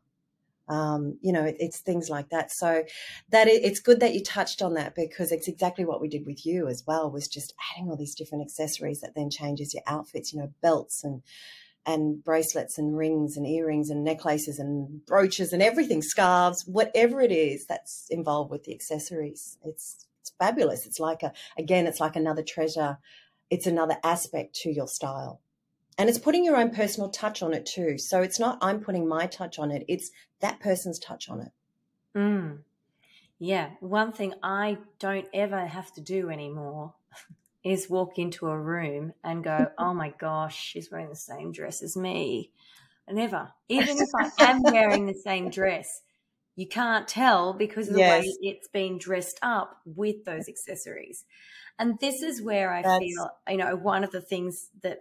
[0.68, 2.50] Um, you know, it, it's things like that.
[2.50, 2.84] So
[3.30, 6.24] that it, it's good that you touched on that because it's exactly what we did
[6.26, 7.10] with you as well.
[7.10, 10.32] Was just adding all these different accessories that then changes your outfits.
[10.32, 11.22] You know, belts and
[11.84, 17.32] and bracelets and rings and earrings and necklaces and brooches and everything, scarves, whatever it
[17.32, 19.58] is that's involved with the accessories.
[19.64, 20.86] It's it's fabulous.
[20.86, 22.98] It's like a again, it's like another treasure.
[23.50, 25.40] It's another aspect to your style.
[25.98, 27.98] And it's putting your own personal touch on it too.
[27.98, 31.52] So it's not I'm putting my touch on it, it's that person's touch on it.
[32.16, 32.58] Mm.
[33.38, 33.70] Yeah.
[33.80, 36.94] One thing I don't ever have to do anymore
[37.64, 41.82] is walk into a room and go, oh my gosh, she's wearing the same dress
[41.82, 42.50] as me.
[43.10, 43.52] Never.
[43.68, 46.02] Even if I am wearing the same dress,
[46.56, 48.24] you can't tell because of the yes.
[48.24, 51.24] way it's been dressed up with those accessories.
[51.78, 52.98] And this is where I That's...
[52.98, 55.00] feel, you know, one of the things that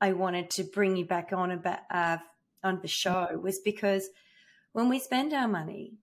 [0.00, 2.18] I wanted to bring you back on about uh,
[2.62, 4.08] on the show was because
[4.72, 5.94] when we spend our money,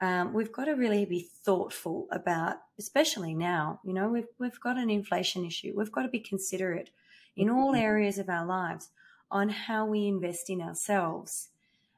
[0.00, 3.80] um, we've got to really be thoughtful about, especially now.
[3.84, 5.72] You know, we've we've got an inflation issue.
[5.74, 6.90] We've got to be considerate
[7.36, 7.82] in all mm-hmm.
[7.82, 8.90] areas of our lives
[9.30, 11.48] on how we invest in ourselves.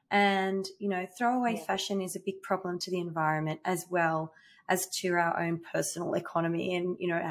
[0.09, 1.63] And you know, throwaway yeah.
[1.63, 4.33] fashion is a big problem to the environment as well
[4.69, 6.75] as to our own personal economy.
[6.75, 7.21] And you know,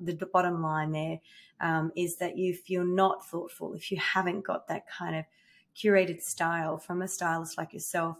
[0.00, 1.20] the bottom line there
[1.60, 5.24] um, is that if you're not thoughtful, if you haven't got that kind of
[5.76, 8.16] curated style from a stylist like yourself,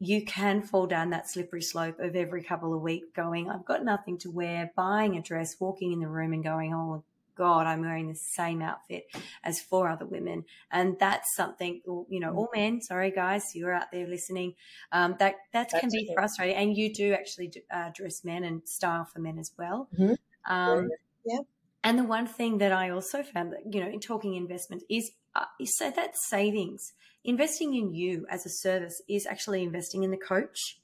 [0.00, 3.84] you can fall down that slippery slope of every couple of weeks going, I've got
[3.84, 7.82] nothing to wear, buying a dress, walking in the room and going, oh God, I'm
[7.82, 9.04] wearing the same outfit
[9.44, 10.44] as four other women.
[10.70, 14.54] And that's something, you know, all men, sorry guys, you're out there listening,
[14.90, 16.56] um, that, that that's can be frustrating.
[16.56, 19.88] And you do actually uh, dress men and style for men as well.
[19.98, 20.52] Mm-hmm.
[20.52, 20.88] Um,
[21.26, 21.40] yeah.
[21.82, 25.12] And the one thing that I also found that, you know, in talking investment is,
[25.34, 26.92] uh, so that's savings
[27.24, 30.80] investing in you as a service is actually investing in the coach,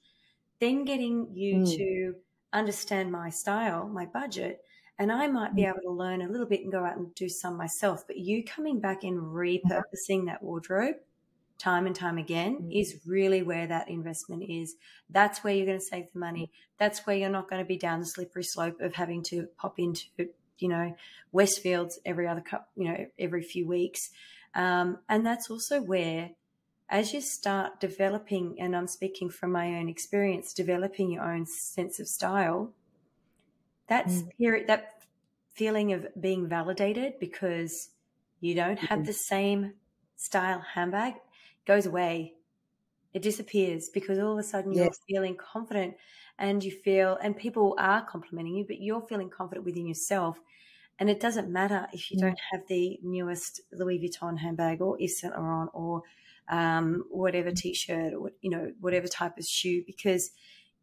[0.61, 1.77] then getting you mm.
[1.77, 2.15] to
[2.53, 4.61] understand my style, my budget,
[4.99, 5.69] and I might be hmm.
[5.69, 8.07] able to learn a little bit and go out and do some myself.
[8.07, 10.97] But you coming back and repurposing that wardrobe
[11.59, 12.81] time and time again mm.
[12.81, 14.75] is really where that investment is.
[15.11, 16.51] That's where you're going to save the money.
[16.79, 19.79] That's where you're not going to be down the slippery slope of having to pop
[19.79, 20.05] into,
[20.59, 20.95] you know,
[21.35, 24.11] Westfields every other cup, you know, every few weeks.
[24.55, 26.31] Um, and that's also where,
[26.89, 32.01] as you start developing, and I'm speaking from my own experience, developing your own sense
[32.01, 32.73] of style,
[33.89, 34.67] that mm.
[34.67, 35.03] that
[35.53, 37.91] feeling of being validated because
[38.41, 39.07] you don't have mm.
[39.07, 39.73] the same
[40.17, 41.15] style handbag
[41.67, 42.35] goes away.
[43.13, 45.95] It disappears because all of a sudden you're feeling confident
[46.39, 50.39] and you feel, and people are complimenting you, but you're feeling confident within yourself.
[50.99, 55.21] And it doesn't matter if you don't have the newest Louis Vuitton handbag or Yves
[55.21, 56.03] Saint Laurent or
[56.49, 60.31] um, whatever t-shirt or you know whatever type of shoe, because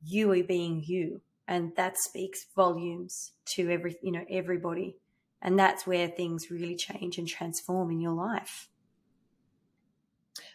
[0.05, 4.97] you are being you, and that speaks volumes to every you know everybody,
[5.41, 8.69] and that's where things really change and transform in your life.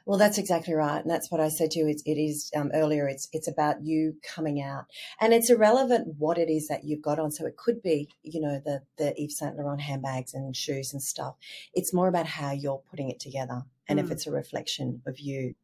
[0.08, 1.86] Well, that's exactly right, and that's what I said to you.
[1.86, 3.06] It's, it is um, earlier.
[3.06, 4.86] It's it's about you coming out,
[5.20, 7.30] and it's irrelevant what it is that you've got on.
[7.30, 11.02] So it could be, you know, the the Yves Saint Laurent handbags and shoes and
[11.02, 11.34] stuff.
[11.74, 14.02] It's more about how you're putting it together, and mm.
[14.02, 15.54] if it's a reflection of you.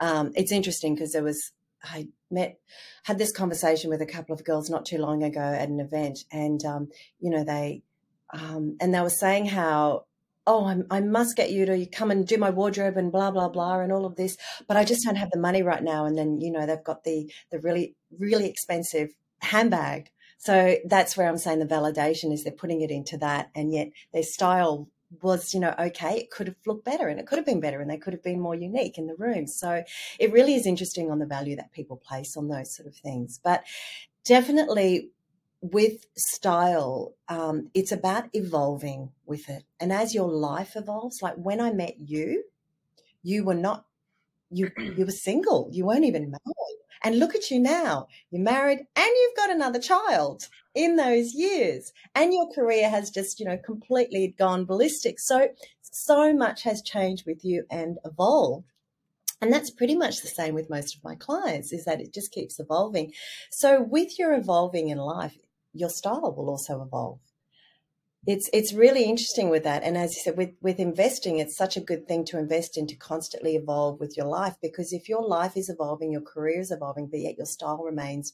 [0.00, 1.52] Um, it's interesting because there was
[1.84, 2.58] I met
[3.02, 6.20] had this conversation with a couple of girls not too long ago at an event,
[6.32, 6.88] and um,
[7.20, 7.82] you know they
[8.32, 10.06] um, and they were saying how
[10.46, 13.48] oh, I'm, i must get you to come and do my wardrobe and blah blah
[13.48, 16.04] blah and all of this, but I just don't have the money right now.
[16.04, 20.10] And then you know they've got the the really really expensive handbag.
[20.38, 23.90] So that's where I'm saying the validation is they're putting it into that, and yet
[24.12, 24.88] their style
[25.20, 27.80] was you know okay it could have looked better and it could have been better
[27.80, 29.82] and they could have been more unique in the room so
[30.18, 33.38] it really is interesting on the value that people place on those sort of things
[33.44, 33.62] but
[34.24, 35.10] definitely
[35.62, 39.62] with style, um, it's about evolving with it.
[39.78, 42.44] And as your life evolves, like when I met you,
[43.22, 43.86] you were not,
[44.50, 45.68] you, you were single.
[45.72, 46.78] You weren't even married.
[47.04, 48.08] And look at you now.
[48.30, 51.92] You're married and you've got another child in those years.
[52.14, 55.20] And your career has just, you know, completely gone ballistic.
[55.20, 55.48] So,
[55.80, 58.66] so much has changed with you and evolved.
[59.40, 62.30] And that's pretty much the same with most of my clients is that it just
[62.30, 63.12] keeps evolving.
[63.50, 65.36] So with your evolving in life,
[65.72, 67.20] your style will also evolve.
[68.26, 71.76] It's it's really interesting with that, and as you said, with with investing, it's such
[71.76, 75.26] a good thing to invest in to constantly evolve with your life because if your
[75.26, 78.32] life is evolving, your career is evolving, but yet your style remains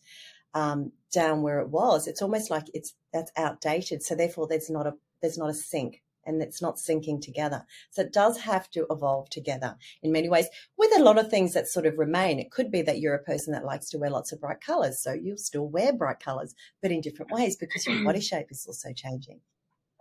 [0.52, 4.02] um, down where it was, it's almost like it's that's outdated.
[4.02, 7.64] So therefore, there's not a there's not a sync and it's not syncing together.
[7.90, 11.54] So it does have to evolve together in many ways with a lot of things
[11.54, 12.38] that sort of remain.
[12.38, 15.02] It could be that you're a person that likes to wear lots of bright colors.
[15.02, 18.66] So you'll still wear bright colors, but in different ways because your body shape is
[18.68, 19.40] also changing.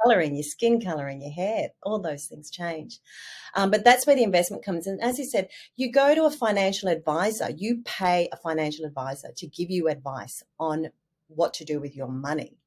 [0.04, 3.00] coloring, your skin coloring, your hair, all those things change.
[3.56, 5.00] Um, but that's where the investment comes in.
[5.02, 9.48] As you said, you go to a financial advisor, you pay a financial advisor to
[9.48, 10.90] give you advice on
[11.28, 12.58] what to do with your money.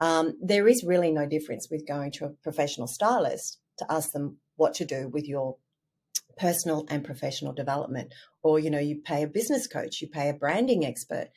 [0.00, 4.38] Um, there is really no difference with going to a professional stylist to ask them
[4.56, 5.56] what to do with your
[6.36, 8.12] personal and professional development.
[8.42, 11.28] Or you know you pay a business coach you pay a branding expert.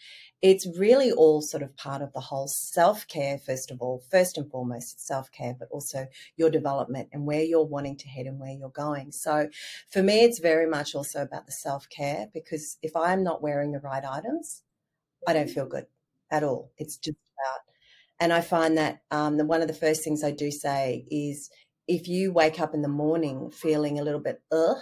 [0.42, 4.50] It's really all sort of part of the whole self-care first of all first and
[4.52, 6.08] foremost it's self-care but also
[6.38, 9.12] your development and where you're wanting to head and where you're going.
[9.12, 9.50] So
[9.90, 13.80] for me it's very much also about the self-care because if i'm not wearing the
[13.80, 14.64] right items
[15.28, 15.86] i don't feel good
[16.32, 16.72] at all.
[16.78, 17.69] It's just about
[18.20, 21.50] and i find that um, the, one of the first things i do say is
[21.90, 24.78] if you wake up in the morning feeling a little bit ugh,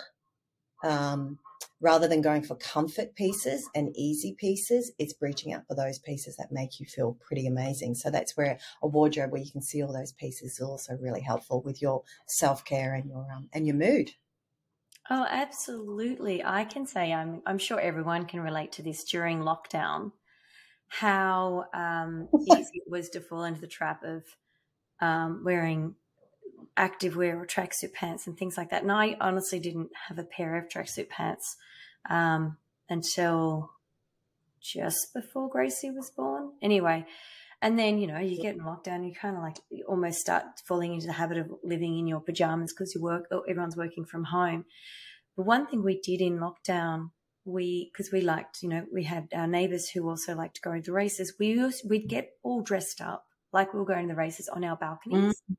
[0.83, 1.39] um,
[1.79, 6.35] rather than going for comfort pieces and easy pieces, it's reaching out for those pieces
[6.35, 7.95] that make you feel pretty amazing.
[7.95, 11.21] So that's where a wardrobe where you can see all those pieces is also really
[11.21, 14.11] helpful with your self care and your um, and your mood.
[15.09, 16.43] Oh, absolutely!
[16.43, 20.11] I can say I'm I'm sure everyone can relate to this during lockdown.
[20.87, 24.23] How um, easy it was to fall into the trap of
[24.99, 25.95] um, wearing
[26.77, 28.83] activewear or tracksuit pants and things like that.
[28.83, 31.55] And I honestly didn't have a pair of tracksuit pants
[32.09, 32.57] um,
[32.89, 33.71] until
[34.61, 36.51] just before Gracie was born.
[36.61, 37.05] Anyway,
[37.61, 40.43] and then, you know, you get in lockdown, you kind of like you almost start
[40.65, 44.25] falling into the habit of living in your pajamas because you work, everyone's working from
[44.25, 44.65] home.
[45.35, 47.11] But one thing we did in lockdown,
[47.47, 50.75] we, because we liked, you know, we had our neighbors who also liked to go
[50.75, 51.33] to the races.
[51.39, 54.63] We used, we'd get all dressed up like we were going to the races on
[54.63, 55.41] our balconies.
[55.49, 55.55] Mm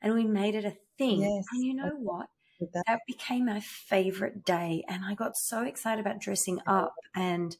[0.00, 1.22] and we made it a thing.
[1.22, 1.44] Yes.
[1.52, 2.26] And you know what?
[2.60, 2.84] That.
[2.86, 4.84] that became my favorite day.
[4.88, 7.56] And I got so excited about dressing up and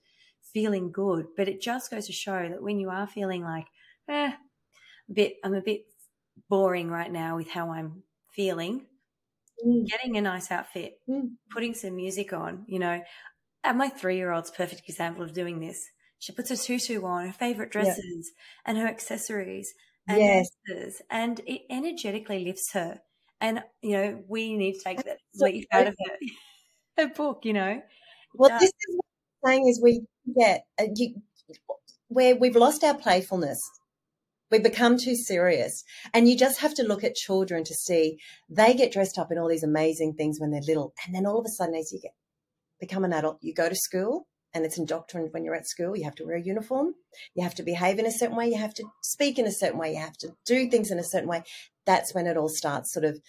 [0.52, 1.26] feeling good.
[1.36, 3.66] But it just goes to show that when you are feeling like,
[4.08, 5.82] eh, a bit, I'm a bit
[6.48, 8.02] boring right now with how I'm
[8.34, 8.86] feeling,
[9.64, 9.86] mm.
[9.86, 11.30] getting a nice outfit, mm.
[11.50, 13.00] putting some music on, you know,
[13.64, 15.90] and my three year old's perfect example of doing this.
[16.18, 18.70] She puts her tutu on, her favorite dresses, yeah.
[18.70, 19.72] and her accessories,
[20.08, 20.48] and yes.
[21.10, 23.00] and it energetically lifts her.
[23.40, 26.16] And you know, we need to take that leaf out of her,
[27.04, 27.44] her book.
[27.44, 27.82] You know.
[28.34, 29.04] Well, this is what
[29.44, 30.02] I'm saying is we
[30.36, 31.22] get uh, you,
[32.08, 33.60] where we've lost our playfulness.
[34.50, 35.84] We become too serious.
[36.14, 39.36] And you just have to look at children to see they get dressed up in
[39.36, 40.94] all these amazing things when they're little.
[41.04, 42.12] And then all of a sudden, as you get
[42.80, 45.96] become an adult, you go to school and it's indoctrinated when you're at school.
[45.96, 46.94] You have to wear a uniform.
[47.34, 48.48] You have to behave in a certain way.
[48.48, 49.92] You have to speak in a certain way.
[49.92, 51.42] You have to do things in a certain way.
[51.86, 53.20] That's when it all starts sort of,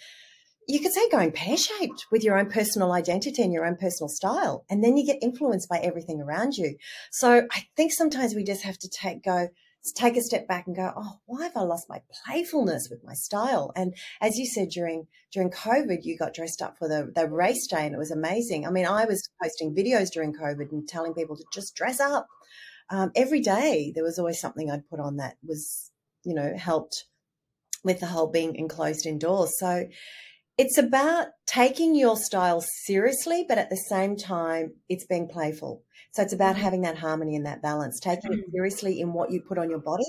[0.67, 4.07] you could say going pear shaped with your own personal identity and your own personal
[4.07, 4.65] style.
[4.69, 6.77] And then you get influenced by everything around you.
[7.11, 9.49] So I think sometimes we just have to take, go,
[9.95, 13.13] take a step back and go, oh, why have I lost my playfulness with my
[13.13, 13.71] style?
[13.75, 17.67] And as you said during during COVID, you got dressed up for the, the race
[17.67, 18.65] day and it was amazing.
[18.65, 22.27] I mean, I was posting videos during COVID and telling people to just dress up.
[22.89, 25.91] Um, every day there was always something I'd put on that was,
[26.23, 27.05] you know, helped
[27.83, 29.57] with the whole being enclosed indoors.
[29.57, 29.85] So
[30.59, 35.83] it's about taking your style seriously, but at the same time, it's being playful.
[36.11, 36.63] So it's about mm-hmm.
[36.65, 38.51] having that harmony and that balance, taking it mm.
[38.51, 40.03] seriously in what you put on your body.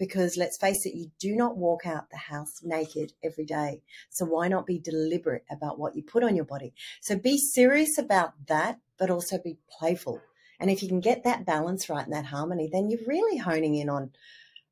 [0.00, 3.80] Because let's face it, you do not walk out the house naked every day.
[4.10, 6.74] So why not be deliberate about what you put on your body?
[7.00, 10.20] So be serious about that, but also be playful.
[10.58, 13.76] And if you can get that balance right and that harmony, then you're really honing
[13.76, 14.10] in on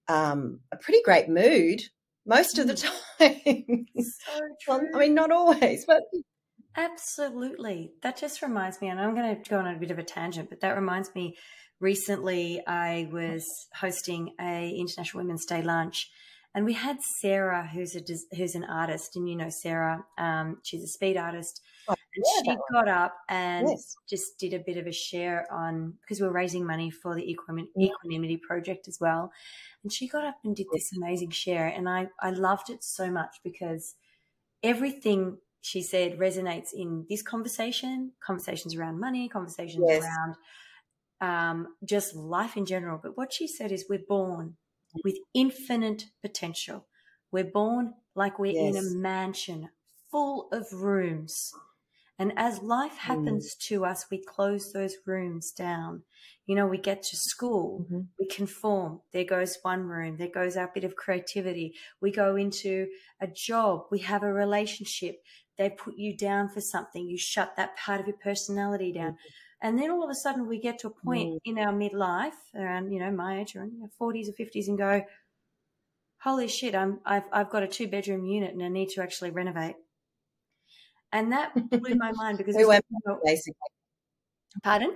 [0.09, 1.83] um, a pretty great mood
[2.27, 2.83] most of the mm.
[3.19, 3.87] time.
[3.97, 6.03] So well, I mean, not always, but
[6.77, 7.93] Absolutely.
[8.03, 10.51] That just reminds me, and I'm going to go on a bit of a tangent,
[10.51, 11.37] but that reminds me.
[11.81, 13.45] Recently, I was
[13.75, 16.11] hosting a International Women's Day lunch,
[16.55, 18.03] and we had Sarah, who's a
[18.37, 22.57] who's an artist, and you know Sarah, um, she's a speed artist, oh, and she
[22.73, 23.97] got up and yes.
[24.09, 27.31] just did a bit of a share on because we are raising money for the
[27.31, 29.33] Equanimity, Equanimity Project as well,
[29.83, 33.11] and she got up and did this amazing share, and I I loved it so
[33.11, 33.95] much because
[34.63, 40.03] everything she said resonates in this conversation, conversations around money, conversations yes.
[40.03, 40.37] around
[41.21, 42.99] um, just life in general.
[43.03, 44.57] But what she said is we're born
[45.05, 46.87] with infinite potential.
[47.31, 48.75] We're born like we're yes.
[48.75, 49.69] in a mansion
[50.11, 51.53] full of rooms.
[52.21, 52.99] And as life mm.
[52.99, 53.59] happens mm.
[53.69, 56.03] to us, we close those rooms down.
[56.47, 58.01] You know, we get to school, mm-hmm.
[58.19, 59.01] we conform.
[59.13, 61.75] There goes one room, there goes our bit of creativity.
[62.03, 62.89] We go into
[63.21, 65.23] a job, we have a relationship,
[65.57, 69.13] they put you down for something, you shut that part of your personality down.
[69.13, 69.69] Mm-hmm.
[69.69, 71.57] And then all of a sudden we get to a point mm-hmm.
[71.57, 73.69] in our midlife, around, you know, my age or
[74.01, 75.05] 40s or 50s, and go,
[76.21, 79.31] holy shit, I'm I've I've got a two bedroom unit and I need to actually
[79.31, 79.77] renovate.
[81.13, 83.55] And that blew my mind because who am I, basically.
[84.63, 84.93] Pardon?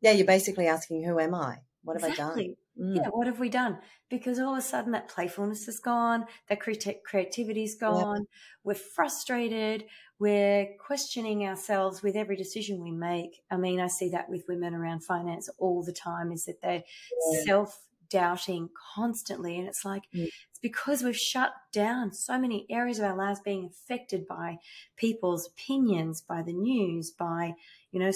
[0.00, 1.58] Yeah, you're basically asking who am I?
[1.82, 2.44] What have exactly.
[2.44, 2.92] I done?
[2.92, 2.96] Mm.
[2.96, 3.78] Yeah, what have we done?
[4.08, 8.18] Because all of a sudden that playfulness is gone, that creativity is gone.
[8.18, 8.26] Yep.
[8.64, 9.84] We're frustrated.
[10.18, 13.42] We're questioning ourselves with every decision we make.
[13.50, 16.84] I mean, I see that with women around finance all the time is that they're
[17.32, 17.44] yeah.
[17.44, 17.78] self
[18.10, 19.58] doubting constantly.
[19.58, 20.24] And it's like, mm.
[20.24, 24.58] it's because we've shut down so many areas of our lives being affected by
[24.96, 27.54] people's opinions, by the news, by,
[27.92, 28.12] you know,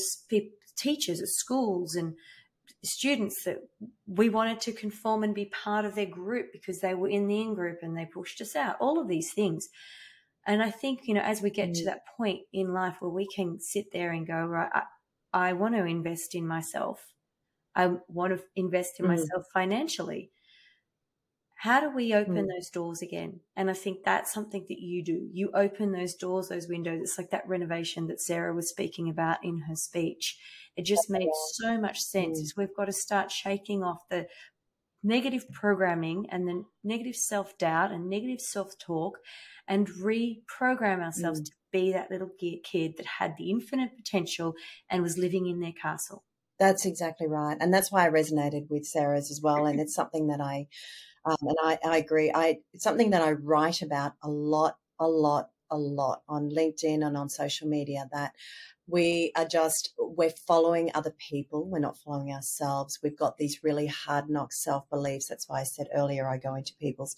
[0.77, 2.15] teachers at schools and
[2.85, 3.59] students that
[4.07, 7.41] we wanted to conform and be part of their group because they were in the
[7.41, 9.69] in group and they pushed us out, all of these things.
[10.47, 11.75] And I think, you know, as we get mm.
[11.75, 14.83] to that point in life where we can sit there and go, right, I,
[15.33, 17.12] I want to invest in myself.
[17.75, 19.11] I want to invest in mm.
[19.11, 20.31] myself financially.
[21.63, 22.49] How do we open mm.
[22.49, 23.39] those doors again?
[23.57, 25.29] And I think that's something that you do.
[25.33, 27.01] You open those doors, those windows.
[27.03, 30.39] It's like that renovation that Sarah was speaking about in her speech.
[30.77, 32.41] It just made so much sense.
[32.41, 32.43] Mm.
[32.43, 34.27] Is we've got to start shaking off the
[35.05, 39.19] negative programming and the negative self doubt and negative self talk
[39.69, 41.45] and reprogram ourselves mm.
[41.45, 42.31] to be that little
[42.65, 44.55] kid that had the infinite potential
[44.91, 46.25] and was living in their castle.
[46.59, 47.57] That's exactly right.
[47.61, 49.67] And that's why I resonated with Sarah's as well.
[49.67, 50.69] And it's something that I
[51.25, 52.33] um, and I, I agree.
[52.35, 57.05] I it's something that I write about a lot, a lot, a lot on LinkedIn
[57.07, 58.09] and on social media.
[58.13, 58.33] That
[58.89, 61.69] we are just we're following other people.
[61.69, 62.99] We're not following ourselves.
[63.03, 65.29] We've got these really hard knock self beliefs.
[65.29, 67.17] That's why I said earlier I go into people's.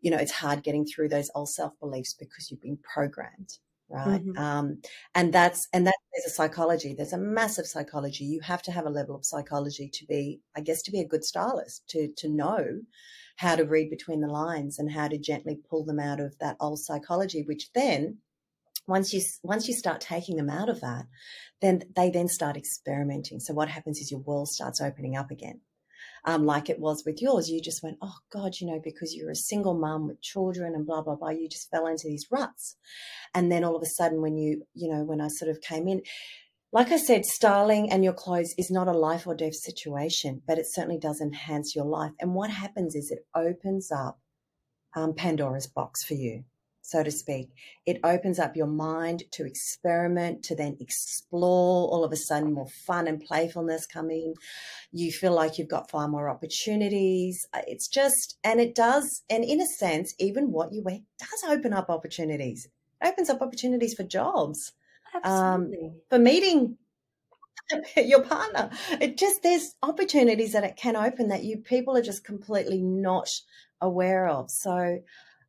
[0.00, 3.58] You know, it's hard getting through those old self beliefs because you've been programmed
[3.90, 4.38] right mm-hmm.
[4.38, 4.78] um,
[5.14, 8.86] and that's and that there's a psychology there's a massive psychology you have to have
[8.86, 12.28] a level of psychology to be i guess to be a good stylist to to
[12.28, 12.80] know
[13.38, 16.56] how to read between the lines and how to gently pull them out of that
[16.58, 18.18] old psychology, which then
[18.88, 21.06] once you once you start taking them out of that,
[21.60, 23.38] then they then start experimenting.
[23.38, 25.60] So what happens is your world starts opening up again.
[26.24, 29.30] Um, like it was with yours, you just went, oh God, you know, because you're
[29.30, 32.76] a single mum with children and blah blah blah, you just fell into these ruts.
[33.34, 35.88] And then all of a sudden, when you, you know, when I sort of came
[35.88, 36.02] in,
[36.70, 40.58] like I said, styling and your clothes is not a life or death situation, but
[40.58, 42.12] it certainly does enhance your life.
[42.20, 44.18] And what happens is it opens up
[44.94, 46.44] um, Pandora's box for you,
[46.88, 47.50] so to speak.
[47.84, 51.88] It opens up your mind to experiment, to then explore.
[51.88, 54.34] All of a sudden, more fun and playfulness come in.
[54.90, 57.46] You feel like you've got far more opportunities.
[57.52, 61.44] Uh, it's just, and it does, and in a sense, even what you wear does
[61.50, 62.66] open up opportunities.
[63.02, 64.72] It opens up opportunities for jobs
[65.24, 65.72] um,
[66.08, 66.78] for meeting
[67.96, 68.70] your partner.
[69.00, 73.28] It just there's opportunities that it can open that you people are just completely not
[73.80, 74.50] aware of.
[74.50, 75.00] So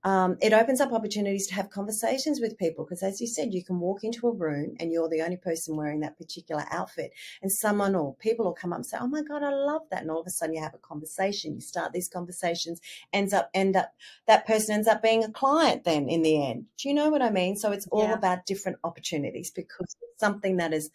[0.04, 3.64] um, it opens up opportunities to have conversations with people because, as you said, you
[3.64, 7.52] can walk into a room and you're the only person wearing that particular outfit, and
[7.52, 10.12] someone or people will come up and say, "Oh my god, I love that!" And
[10.12, 11.56] all of a sudden, you have a conversation.
[11.56, 12.80] You start these conversations,
[13.12, 13.93] ends up end up
[14.26, 15.84] that person ends up being a client.
[15.84, 17.58] Then in the end, do you know what I mean?
[17.58, 18.14] So it's all yeah.
[18.14, 20.91] about different opportunities because it's something that is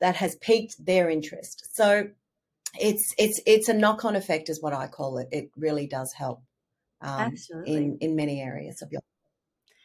[0.00, 1.68] that has piqued their interest.
[1.72, 2.08] So
[2.80, 5.28] it's it's it's a knock on effect, is what I call it.
[5.30, 6.42] It really does help
[7.04, 7.76] um, Absolutely.
[7.76, 9.02] in in many areas of your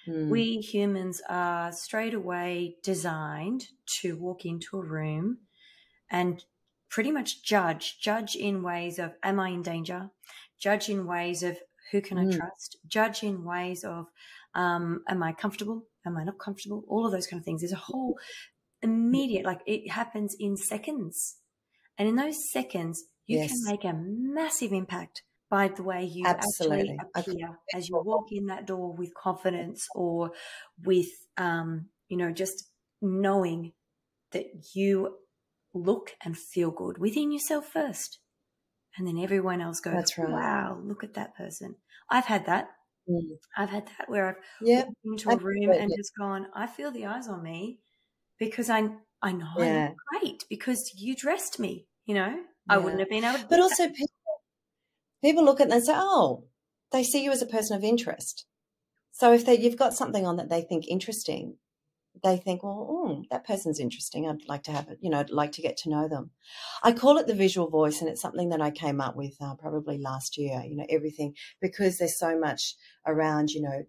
[0.05, 0.30] hmm.
[0.30, 3.67] we humans are straight away designed
[4.01, 5.39] to walk into a room
[6.09, 6.45] and
[6.89, 10.09] pretty much judge judge in ways of am i in danger
[10.57, 11.57] judge in ways of
[11.91, 12.34] who can mm.
[12.34, 14.07] i trust judge in ways of
[14.55, 17.72] um, am i comfortable am i not comfortable all of those kind of things there's
[17.74, 18.17] a whole
[18.82, 21.38] immediate like it happens in seconds
[21.97, 23.51] and in those seconds you yes.
[23.51, 26.97] can make a massive impact by the way you Absolutely.
[27.00, 30.32] actually appear as you walk in that door with confidence or
[30.84, 32.70] with, um, you know, just
[33.02, 33.74] knowing
[34.32, 35.16] that you
[35.74, 38.20] look and feel good within yourself first.
[38.97, 40.30] And then everyone else goes, That's right.
[40.30, 41.76] wow, look at that person.
[42.10, 42.70] I've had that.
[43.10, 43.38] Mm.
[43.58, 46.91] I've had that where I've yeah, walked into a room and just gone, I feel
[46.91, 47.80] the eyes on me
[48.38, 48.89] because I,
[49.22, 49.89] I know yeah.
[49.89, 52.76] I'm great because you dressed me, you know, yeah.
[52.76, 53.45] I wouldn't have been able to.
[53.50, 54.08] But also, people
[55.22, 56.45] people look at it and say, oh,
[56.91, 58.45] they see you as a person of interest.
[59.11, 61.57] So if they, you've got something on that they think interesting,
[62.24, 64.28] they think, well, oh, that person's interesting.
[64.28, 66.32] I'd like to have it, you know, I'd like to get to know them.
[66.84, 69.55] I call it the visual voice, and it's something that I came up with uh,
[69.55, 73.84] probably last year, you know, everything, because there's so much around, you know,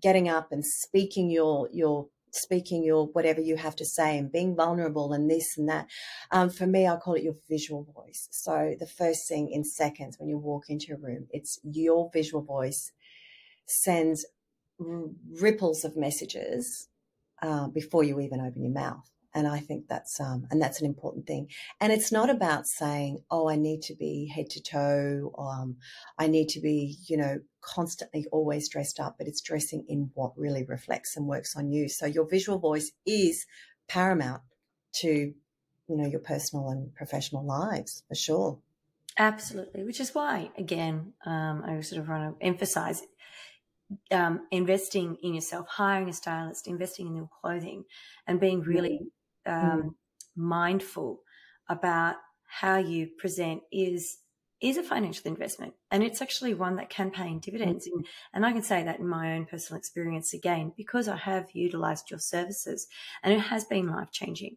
[0.00, 4.54] getting up and speaking your, your, speaking your whatever you have to say and being
[4.54, 5.86] vulnerable and this and that.
[6.30, 8.28] Um, for me, I call it your visual voice.
[8.30, 12.42] So the first thing in seconds when you walk into a room, it's your visual
[12.42, 12.92] voice
[13.66, 14.26] sends
[14.80, 15.10] r-
[15.40, 16.88] ripples of messages
[17.42, 20.86] uh, before you even open your mouth and I think that's um, and that's an
[20.86, 21.50] important thing.
[21.78, 25.76] And it's not about saying, "Oh, I need to be head to toe," um,
[26.18, 29.16] "I need to be," you know, constantly always dressed up.
[29.18, 31.88] But it's dressing in what really reflects and works on you.
[31.88, 33.46] So your visual voice is
[33.88, 34.40] paramount
[34.94, 38.58] to, you know, your personal and professional lives for sure.
[39.18, 43.02] Absolutely, which is why, again, um, I sort of want to emphasize
[44.10, 47.84] um, investing in yourself, hiring a stylist, investing in your clothing,
[48.26, 49.10] and being really Mm.
[49.46, 49.94] Um, mm.
[50.36, 51.20] mindful
[51.68, 52.16] about
[52.46, 54.18] how you present is
[54.62, 58.00] is a financial investment and it's actually one that can pay in dividends mm-hmm.
[58.32, 62.10] and i can say that in my own personal experience again because i have utilized
[62.10, 62.86] your services
[63.22, 64.56] and it has been life changing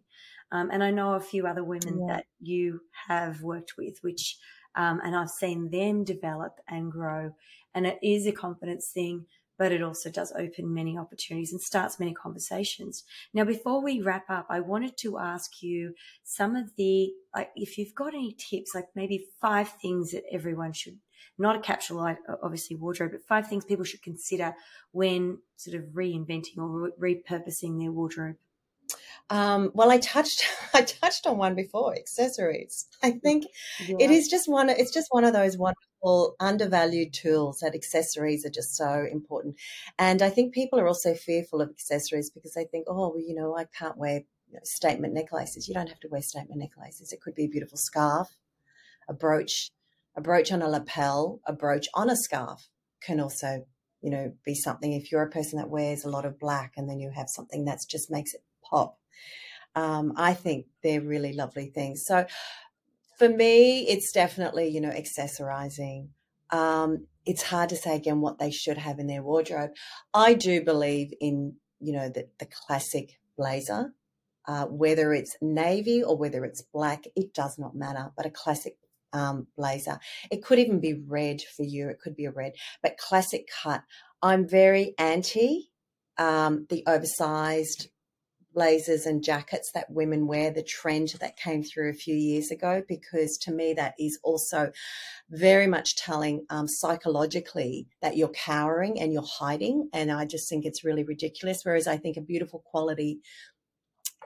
[0.53, 2.15] um, and i know a few other women yeah.
[2.15, 4.37] that you have worked with which
[4.75, 7.31] um, and i've seen them develop and grow
[7.73, 9.25] and it is a confidence thing
[9.59, 13.03] but it also does open many opportunities and starts many conversations.
[13.33, 17.77] Now, before we wrap up, I wanted to ask you some of the, like, if
[17.77, 20.97] you've got any tips, like maybe five things that everyone should,
[21.37, 24.55] not a capsule, obviously wardrobe, but five things people should consider
[24.93, 28.37] when sort of reinventing or re- repurposing their wardrobe.
[29.29, 30.43] Um, well, I touched
[30.73, 32.87] I touched on one before accessories.
[33.03, 33.45] I think
[33.87, 33.97] yeah.
[33.99, 34.69] it is just one.
[34.69, 35.88] It's just one of those wonderful
[36.39, 39.55] undervalued tools that accessories are just so important.
[39.97, 43.35] And I think people are also fearful of accessories because they think, oh, well, you
[43.35, 45.67] know, I can't wear you know, statement necklaces.
[45.67, 47.11] You don't have to wear statement necklaces.
[47.11, 48.29] It could be a beautiful scarf,
[49.07, 49.69] a brooch,
[50.15, 52.67] a brooch on a lapel, a brooch on a scarf
[53.01, 53.65] can also
[54.01, 56.89] you know be something if you're a person that wears a lot of black and
[56.89, 58.97] then you have something that just makes it pop
[59.75, 62.03] um, I think they're really lovely things.
[62.05, 62.25] So
[63.19, 66.07] for me, it's definitely, you know, accessorizing.
[66.51, 69.71] Um, it's hard to say again what they should have in their wardrobe.
[70.13, 73.93] I do believe in, you know, the, the classic blazer,
[74.47, 78.77] uh, whether it's navy or whether it's black, it does not matter, but a classic
[79.11, 79.99] um, blazer.
[80.31, 81.89] It could even be red for you.
[81.89, 83.83] It could be a red, but classic cut.
[84.21, 85.69] I'm very anti
[86.17, 87.89] um, the oversized
[88.59, 92.83] blazers and jackets that women wear, the trend that came through a few years ago,
[92.89, 94.69] because to me that is also
[95.29, 99.89] very much telling um, psychologically that you're cowering and you're hiding.
[99.93, 101.61] And I just think it's really ridiculous.
[101.63, 103.21] Whereas I think a beautiful quality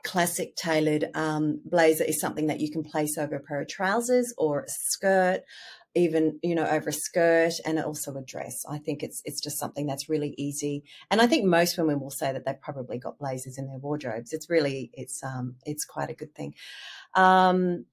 [0.04, 4.34] classic tailored um, blazer is something that you can place over a pair of trousers
[4.36, 5.42] or a skirt
[5.96, 8.66] even you know over a skirt and also a dress.
[8.68, 10.84] I think it's it's just something that's really easy.
[11.12, 14.34] And i think most women will say that they've probably got blazers in their wardrobes.
[14.34, 16.56] It's really it's um it's quite a good thing.
[17.16, 17.86] Um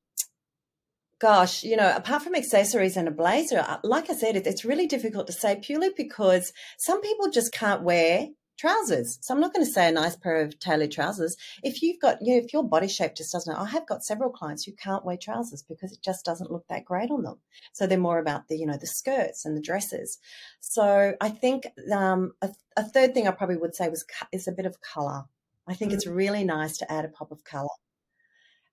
[1.20, 4.86] gosh you know apart from accessories and a blazer uh, like i said it's really
[4.86, 8.28] difficult to say purely because some people just can't wear
[8.60, 9.18] trousers.
[9.22, 11.36] So I'm not going to say a nice pair of tailored trousers.
[11.62, 14.30] If you've got, you know, if your body shape just doesn't, I have got several
[14.30, 17.38] clients who can't wear trousers because it just doesn't look that great on them.
[17.72, 20.18] So they're more about the, you know, the skirts and the dresses.
[20.60, 24.52] So I think um, a, a, third thing I probably would say was is a
[24.52, 25.24] bit of color.
[25.66, 25.96] I think mm-hmm.
[25.96, 27.68] it's really nice to add a pop of color.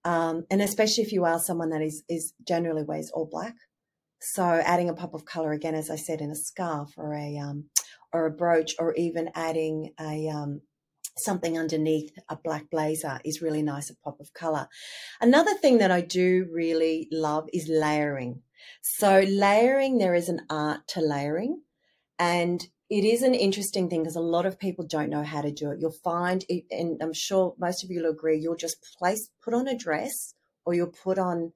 [0.03, 3.55] Um, and especially if you are someone that is, is generally wears all black.
[4.19, 7.37] So adding a pop of color again, as I said, in a scarf or a
[7.37, 7.65] um,
[8.13, 10.61] or a brooch or even adding a um,
[11.17, 14.67] something underneath a black blazer is really nice, a pop of color.
[15.21, 18.41] Another thing that I do really love is layering.
[18.81, 21.61] So layering, there is an art to layering
[22.19, 25.51] and it is an interesting thing because a lot of people don't know how to
[25.51, 25.79] do it.
[25.81, 29.53] You'll find, it, and I'm sure most of you will agree, you'll just place, put
[29.53, 30.33] on a dress
[30.65, 31.51] or you'll put on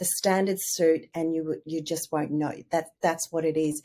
[0.00, 3.80] the standard suit and you you just won't know that that's what it is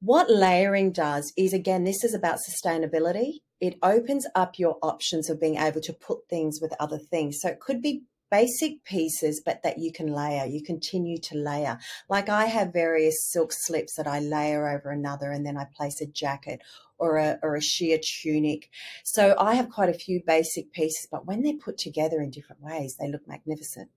[0.00, 3.40] what layering does is, again, this is about sustainability.
[3.60, 7.40] It opens up your options of being able to put things with other things.
[7.40, 11.78] So it could be basic pieces, but that you can layer, you continue to layer.
[12.08, 16.00] Like I have various silk slips that I layer over another, and then I place
[16.00, 16.60] a jacket
[16.98, 18.70] or a, or a sheer tunic.
[19.02, 22.62] So I have quite a few basic pieces, but when they're put together in different
[22.62, 23.90] ways, they look magnificent.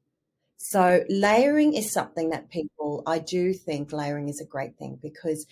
[0.64, 5.48] So layering is something that people, I do think layering is a great thing because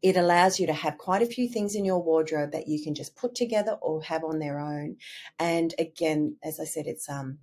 [0.00, 2.94] it allows you to have quite a few things in your wardrobe that you can
[2.94, 4.96] just put together or have on their own.
[5.40, 7.38] And again, as I said, it's um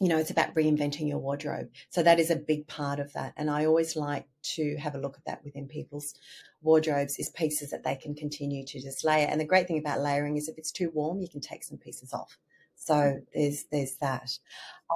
[0.00, 1.70] you know, it's about reinventing your wardrobe.
[1.90, 3.34] So that is a big part of that.
[3.36, 6.14] And I always like to have a look at that within people's
[6.60, 9.26] wardrobes is pieces that they can continue to just layer.
[9.26, 11.78] And the great thing about layering is if it's too warm, you can take some
[11.78, 12.36] pieces off.
[12.74, 13.24] So mm.
[13.32, 14.30] there's there's that.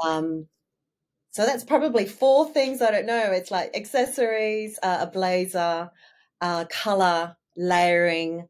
[0.05, 0.49] Um,
[1.33, 3.33] so that's probably four things I don't know.
[3.33, 5.91] It's like accessories, uh, a blazer,
[6.41, 8.49] uh, color, layering,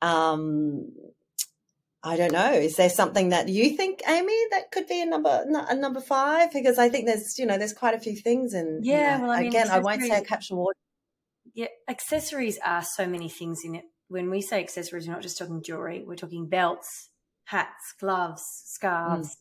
[0.00, 0.92] um,
[2.02, 2.52] I don't know.
[2.52, 6.52] Is there something that you think, Amy, that could be a number a number five?
[6.52, 9.16] Because I think there's you know there's quite a few things and yeah.
[9.16, 10.76] In well, I mean, again, I won't say a capsule wardrobe.
[11.54, 13.84] Yeah, accessories are so many things in it.
[14.06, 16.04] When we say accessories, we're not just talking jewelry.
[16.06, 17.10] We're talking belts,
[17.44, 19.36] hats, gloves, scarves.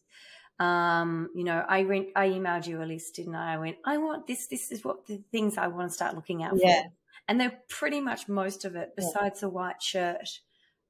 [0.60, 3.54] Um, you know, I went, I emailed you a list, didn't I?
[3.54, 4.48] I went, I want this.
[4.48, 6.84] This is what the things I want to start looking out yeah.
[6.84, 6.90] for.
[7.28, 9.48] And they're pretty much most of it, besides yeah.
[9.48, 10.40] a white shirt.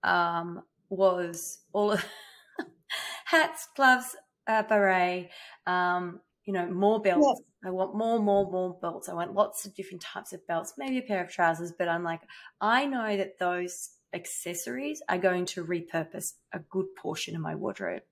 [0.04, 2.06] Um, was all of
[3.26, 4.16] hats, gloves,
[4.48, 5.30] uh, beret,
[5.66, 7.42] um, you know, more belts.
[7.66, 9.10] I want more, more, more belts.
[9.10, 11.74] I want lots of different types of belts, maybe a pair of trousers.
[11.78, 12.22] But I'm like,
[12.62, 18.04] I know that those accessories are going to repurpose a good portion of my wardrobe.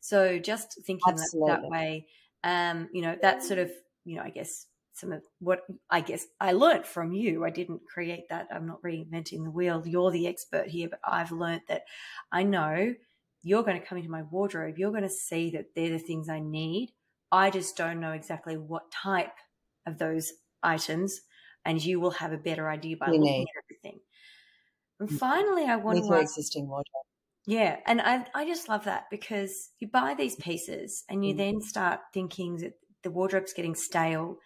[0.00, 2.06] So just thinking that, that way,
[2.42, 3.70] um, you know, that sort of,
[4.04, 7.44] you know, I guess some of what I guess I learned from you.
[7.44, 8.48] I didn't create that.
[8.50, 9.82] I'm not reinventing the wheel.
[9.84, 11.84] You're the expert here, but I've learned that
[12.30, 12.94] I know
[13.42, 14.78] you're going to come into my wardrobe.
[14.78, 16.92] You're going to see that they're the things I need.
[17.30, 19.36] I just don't know exactly what type
[19.86, 20.32] of those
[20.62, 21.20] items,
[21.64, 23.48] and you will have a better idea by we looking need.
[23.58, 23.63] at.
[25.04, 25.18] And mm.
[25.18, 27.04] finally, I want With to existing wardrobe.
[27.46, 31.36] Yeah, and I I just love that because you buy these pieces and you mm.
[31.36, 34.38] then start thinking that the wardrobe's getting stale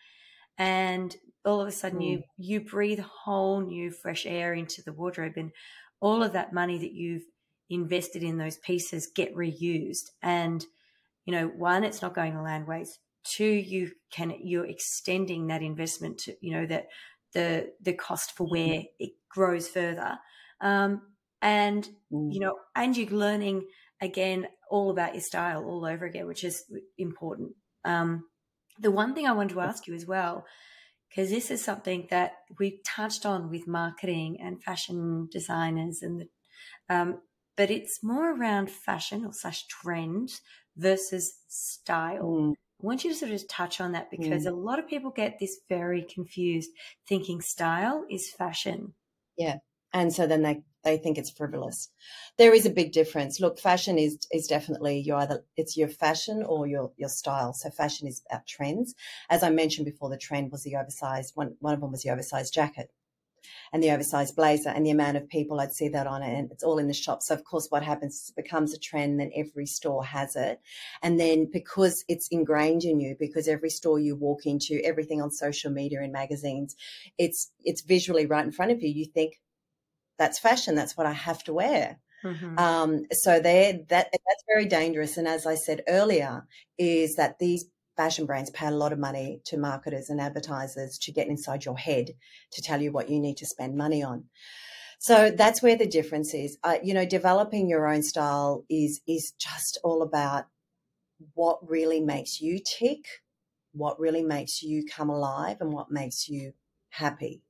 [0.58, 2.06] and all of a sudden mm.
[2.06, 5.52] you you breathe whole new fresh air into the wardrobe and
[6.00, 7.22] all of that money that you've
[7.70, 10.64] invested in those pieces get reused and
[11.24, 15.62] you know one it's not going to land waste two you can you're extending that
[15.62, 16.88] investment to you know that
[17.34, 20.18] the the cost for where it grows further
[20.60, 21.02] um,
[21.42, 22.32] and mm.
[22.32, 23.64] you know and you're learning
[24.00, 26.64] again all about your style all over again which is
[26.98, 27.52] important
[27.84, 28.24] um,
[28.78, 30.44] the one thing I wanted to ask you as well,
[31.08, 36.94] because this is something that we touched on with marketing and fashion designers, and the,
[36.94, 37.20] um,
[37.56, 40.30] but it's more around fashion or slash trend
[40.76, 42.22] versus style.
[42.22, 42.52] Mm.
[42.52, 44.52] I want you to sort of touch on that because mm.
[44.52, 46.70] a lot of people get this very confused,
[47.08, 48.94] thinking style is fashion.
[49.36, 49.56] Yeah,
[49.92, 51.90] and so then they they think it's frivolous.
[52.36, 53.40] There is a big difference.
[53.40, 57.52] Look, fashion is is definitely you either it's your fashion or your your style.
[57.52, 58.94] So fashion is about trends.
[59.28, 61.56] As I mentioned before, the trend was the oversized one.
[61.60, 62.90] One of them was the oversized jacket
[63.72, 66.50] and the oversized blazer and the amount of people I'd see that on it and
[66.50, 67.22] it's all in the shop.
[67.22, 70.60] So of course what happens is it becomes a trend, then every store has it.
[71.02, 75.30] And then because it's ingrained in you, because every store you walk into, everything on
[75.30, 76.76] social media and magazines,
[77.18, 78.88] it's it's visually right in front of you.
[78.88, 79.40] You think,
[80.18, 80.74] that's fashion.
[80.74, 81.98] That's what I have to wear.
[82.24, 82.58] Mm-hmm.
[82.58, 85.16] Um, so there, that that's very dangerous.
[85.16, 86.46] And as I said earlier,
[86.76, 87.66] is that these
[87.96, 91.76] fashion brands pay a lot of money to marketers and advertisers to get inside your
[91.76, 92.10] head
[92.52, 94.24] to tell you what you need to spend money on.
[95.00, 96.58] So that's where the difference is.
[96.64, 100.46] Uh, you know, developing your own style is is just all about
[101.34, 103.04] what really makes you tick,
[103.72, 106.52] what really makes you come alive, and what makes you
[106.90, 107.42] happy.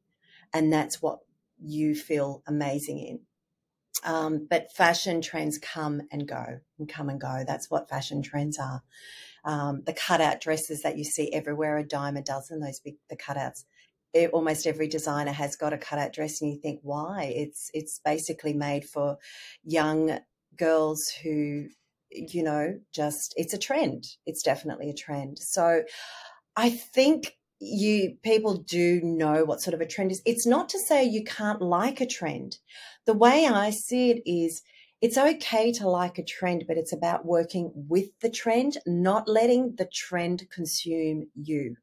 [0.52, 1.20] And that's what
[1.60, 3.20] you feel amazing in.
[4.04, 7.44] Um, but fashion trends come and go and come and go.
[7.46, 8.82] That's what fashion trends are.
[9.44, 13.16] Um, the cutout dresses that you see everywhere, a dime a dozen, those big, the
[13.16, 13.64] cutouts.
[14.14, 17.32] It, almost every designer has got a cutout dress and you think, why?
[17.34, 19.18] It's, it's basically made for
[19.64, 20.18] young
[20.56, 21.66] girls who,
[22.10, 24.04] you know, just, it's a trend.
[24.26, 25.38] It's definitely a trend.
[25.38, 25.82] So
[26.56, 30.22] I think you people do know what sort of a trend is.
[30.24, 32.58] It's not to say you can't like a trend.
[33.06, 34.62] The way I see it is
[35.00, 39.76] it's okay to like a trend, but it's about working with the trend, not letting
[39.76, 41.76] the trend consume you.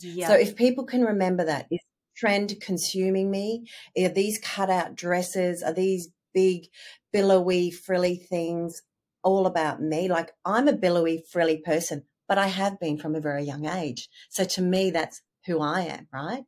[0.00, 0.28] Yeah.
[0.28, 1.80] So if people can remember that, is
[2.16, 3.66] trend consuming me?
[3.96, 5.62] Are these cutout dresses?
[5.62, 6.66] Are these big
[7.12, 8.82] billowy frilly things
[9.22, 10.08] all about me?
[10.08, 14.08] Like I'm a billowy frilly person but I have been from a very young age.
[14.28, 16.44] So to me, that's who I am, right?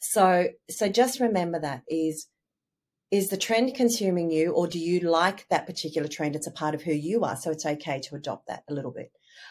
[0.00, 2.28] So, so just remember that is,
[3.10, 6.36] is the trend consuming you or do you like that particular trend?
[6.36, 7.34] It's a part of who you are.
[7.34, 9.10] So it's okay to adopt that a little bit.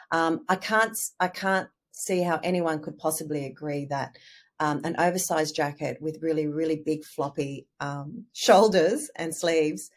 [0.09, 4.17] Um, I can't, I can't see how anyone could possibly agree that
[4.61, 9.91] um, an oversized jacket with really, really big floppy um, shoulders and sleeves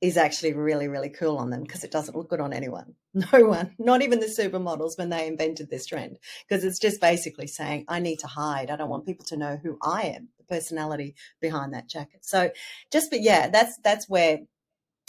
[0.00, 2.94] is actually really, really cool on them because it doesn't look good on anyone.
[3.32, 7.46] No one, not even the supermodels when they invented this trend, because it's just basically
[7.46, 8.70] saying, I need to hide.
[8.70, 12.26] I don't want people to know who I am, the personality behind that jacket.
[12.26, 12.50] So
[12.92, 14.40] just, but yeah, that's, that's where,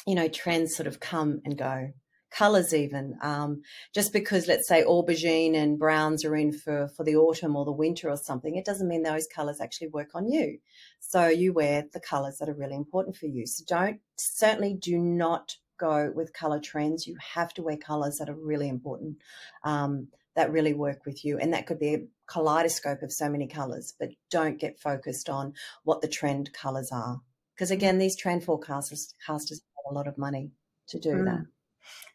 [0.05, 1.91] you know, trends sort of come and go
[2.29, 3.61] colors even um,
[3.93, 7.71] just because let's say aubergine and browns are in for for the autumn or the
[7.71, 10.57] winter or something it doesn't mean those colors actually work on you.
[10.99, 13.45] So you wear the colors that are really important for you.
[13.45, 17.07] So don't certainly do not go with color trends.
[17.07, 19.17] You have to wear colors that are really important
[19.63, 21.37] um, that really work with you.
[21.37, 25.53] And that could be a kaleidoscope of so many colors but don't get focused on
[25.83, 27.21] what the trend colors are.
[27.55, 30.51] Because again these trend forecasters casters have a lot of money
[30.89, 31.25] to do mm.
[31.25, 31.45] that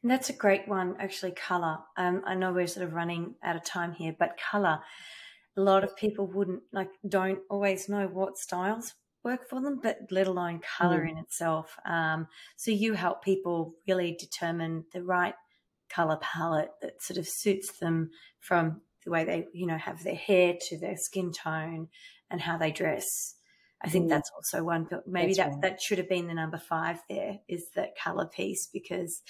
[0.03, 1.79] and that's a great one, actually, color.
[1.97, 4.81] Um, I know we're sort of running out of time here, but color,
[5.57, 8.95] a lot of people wouldn't like, don't always know what styles
[9.25, 11.11] work for them, but let alone color mm.
[11.11, 11.77] in itself.
[11.87, 15.35] Um, so you help people really determine the right
[15.89, 18.11] color palette that sort of suits them
[18.41, 21.89] from the way they, you know, have their hair to their skin tone
[22.31, 23.35] and how they dress.
[23.85, 24.11] I think mm.
[24.11, 24.89] that's also one.
[25.07, 25.63] Maybe that's that right.
[25.63, 27.01] that should have been the number five.
[27.09, 29.23] There is that color piece because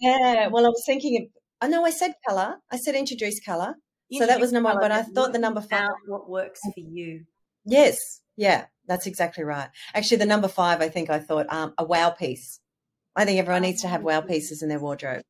[0.00, 0.48] yeah.
[0.48, 1.22] Well, I was thinking.
[1.22, 2.56] Of, I know I said color.
[2.70, 3.74] I said introduce color.
[4.12, 4.80] so that was number one.
[4.80, 5.90] But I thought the number five.
[6.06, 7.24] What works for you?
[7.64, 7.98] Yes.
[8.36, 8.66] Yeah.
[8.86, 9.68] That's exactly right.
[9.94, 10.82] Actually, the number five.
[10.82, 12.60] I think I thought um, a wow piece.
[13.16, 15.22] I think everyone needs to have wow pieces in their wardrobe.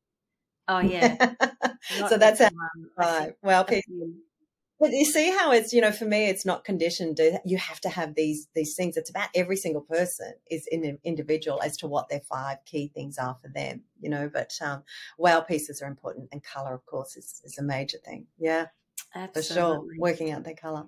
[0.67, 1.33] Oh yeah.
[2.09, 2.51] so that's our
[2.97, 3.83] five wow piece.
[4.81, 7.19] But you see how it's, you know, for me, it's not conditioned.
[7.45, 8.97] You have to have these these things.
[8.97, 13.19] It's about every single person is in individual as to what their five key things
[13.19, 14.27] are for them, you know.
[14.33, 14.81] But um,
[15.19, 18.25] wow pieces are important, and color, of course, is, is a major thing.
[18.39, 18.67] Yeah,
[19.13, 19.41] Absolutely.
[19.41, 19.99] for sure.
[19.99, 20.85] Working out their color.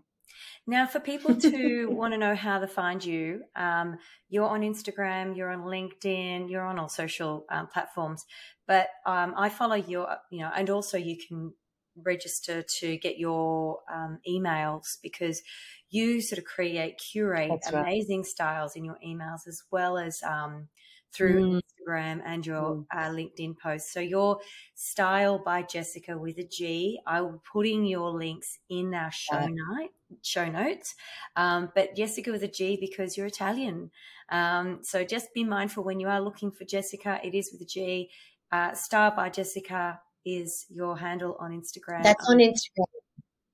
[0.66, 5.38] Now, for people to want to know how to find you, um, you're on Instagram,
[5.38, 8.26] you're on LinkedIn, you're on all social um, platforms.
[8.68, 11.54] But um, I follow your, you know, and also you can
[12.02, 15.42] register to get your um, emails because
[15.90, 18.26] you sort of create, curate That's amazing right.
[18.26, 20.70] styles in your emails as well as um,
[21.14, 21.62] through mm.
[21.62, 22.86] Instagram and your mm.
[22.96, 23.94] uh, LinkedIn posts.
[23.94, 24.40] So your
[24.74, 27.00] style by Gessica with a G.
[27.06, 29.52] I will be putting your links in our show right.
[29.52, 29.90] night
[30.22, 30.96] show notes.
[31.36, 33.92] Um, but Gessica with a G because you're Italian.
[34.30, 37.20] Um, so just be mindful when you are looking for Gessica.
[37.24, 38.10] It is with a G.
[38.52, 42.04] Uh, style by Gessica is your handle on Instagram.
[42.04, 42.86] That's on Instagram.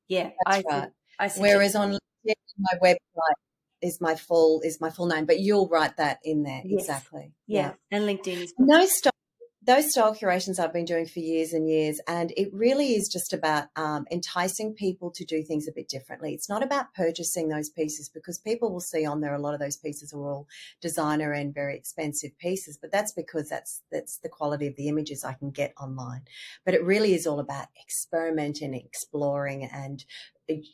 [0.07, 0.89] Yeah, that's I, right.
[1.20, 3.39] I Whereas on my website
[3.82, 6.82] is my full is my full name, but you'll write that in there yes.
[6.82, 7.34] exactly.
[7.47, 7.74] Yeah.
[7.91, 7.97] yeah.
[7.97, 9.15] and LinkedIn is no stop
[9.62, 13.34] those style curations I've been doing for years and years, and it really is just
[13.34, 16.34] about um, enticing people to do things a bit differently.
[16.34, 19.60] It's not about purchasing those pieces because people will see on there a lot of
[19.60, 20.47] those pieces are all
[20.82, 25.26] designer and very expensive pieces, but that's because that's that's the quality of the images
[25.26, 26.22] I can get online.
[26.64, 30.05] But it really is all about experimenting, exploring, and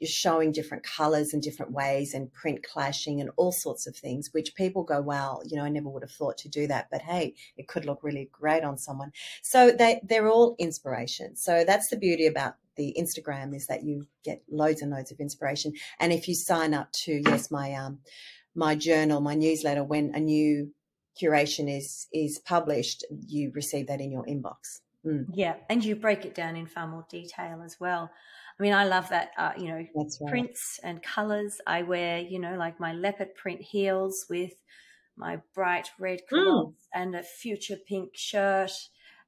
[0.03, 4.55] showing different colors and different ways and print clashing and all sorts of things, which
[4.55, 7.36] people go, wow, you know, I never would have thought to do that, but hey,
[7.57, 9.11] it could look really great on someone.
[9.41, 11.36] So they, they're all inspiration.
[11.36, 15.19] So that's the beauty about the Instagram is that you get loads and loads of
[15.19, 15.73] inspiration.
[15.99, 17.99] And if you sign up to, yes, my, um,
[18.53, 20.73] my journal, my newsletter, when a new
[21.21, 24.82] curation is, is published, you receive that in your inbox.
[25.05, 25.25] Mm.
[25.33, 25.55] Yeah.
[25.69, 28.09] And you break it down in far more detail as well.
[28.59, 30.11] I mean, I love that, uh, you know, right.
[30.27, 31.59] prints and colors.
[31.67, 34.53] I wear, you know, like my leopard print heels with
[35.17, 37.01] my bright red clothes mm.
[37.01, 38.71] and a future pink shirt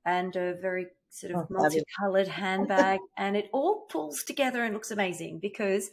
[0.05, 2.99] and a very sort of oh, multicolored handbag.
[3.17, 5.89] and it all pulls together and looks amazing because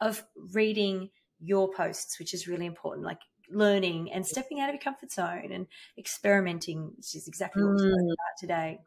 [0.00, 0.22] of
[0.52, 1.08] reading
[1.40, 3.06] your posts, which is really important.
[3.06, 3.20] Like
[3.50, 5.66] learning and stepping out of your comfort zone and
[5.98, 8.12] experimenting, which is exactly what we're talking mm.
[8.12, 8.80] about today.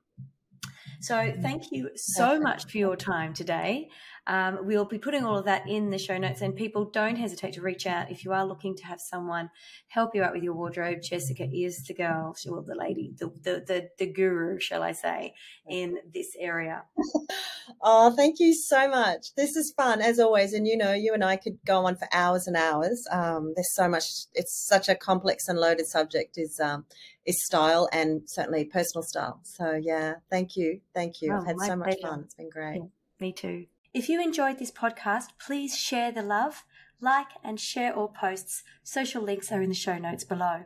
[1.01, 1.33] Mm-hmm.
[1.35, 3.89] So thank you so much for your time today.
[4.27, 7.53] Um, we'll be putting all of that in the show notes, and people don't hesitate
[7.53, 9.49] to reach out if you are looking to have someone
[9.87, 10.99] help you out with your wardrobe.
[11.01, 15.33] Gessica is the girl, well, the lady, the, the, the, the guru, shall I say,
[15.67, 16.83] in this area.
[17.81, 19.33] oh, thank you so much.
[19.35, 22.09] This is fun as always, and you know, you and I could go on for
[22.11, 23.07] hours and hours.
[23.09, 24.03] Um, there's so much.
[24.33, 26.37] It's such a complex and loaded subject.
[26.37, 26.85] Is um,
[27.25, 29.39] is style and certainly personal style.
[29.43, 31.33] So yeah, thank you, thank you.
[31.33, 32.01] Oh, I've had so much pleasure.
[32.01, 32.21] fun.
[32.25, 32.75] It's been great.
[32.75, 32.87] Yeah,
[33.21, 33.67] me too.
[33.93, 36.65] If you enjoyed this podcast, please share the love,
[36.99, 38.63] like and share all posts.
[38.83, 40.65] Social links are in the show notes below.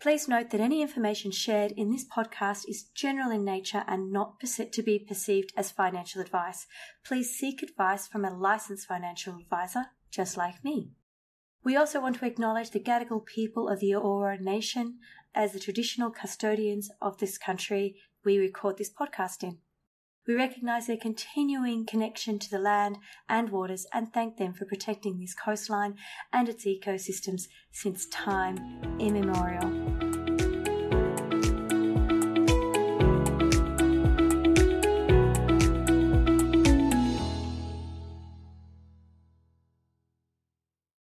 [0.00, 4.40] Please note that any information shared in this podcast is general in nature and not
[4.40, 6.66] to be perceived as financial advice.
[7.04, 10.90] Please seek advice from a licensed financial advisor, just like me.
[11.62, 14.98] We also want to acknowledge the Gadigal people of the Eora Nation
[15.32, 19.58] as the traditional custodians of this country we record this podcast in.
[20.26, 22.98] We recognise their continuing connection to the land
[23.28, 25.96] and waters and thank them for protecting this coastline
[26.32, 29.81] and its ecosystems since time immemorial.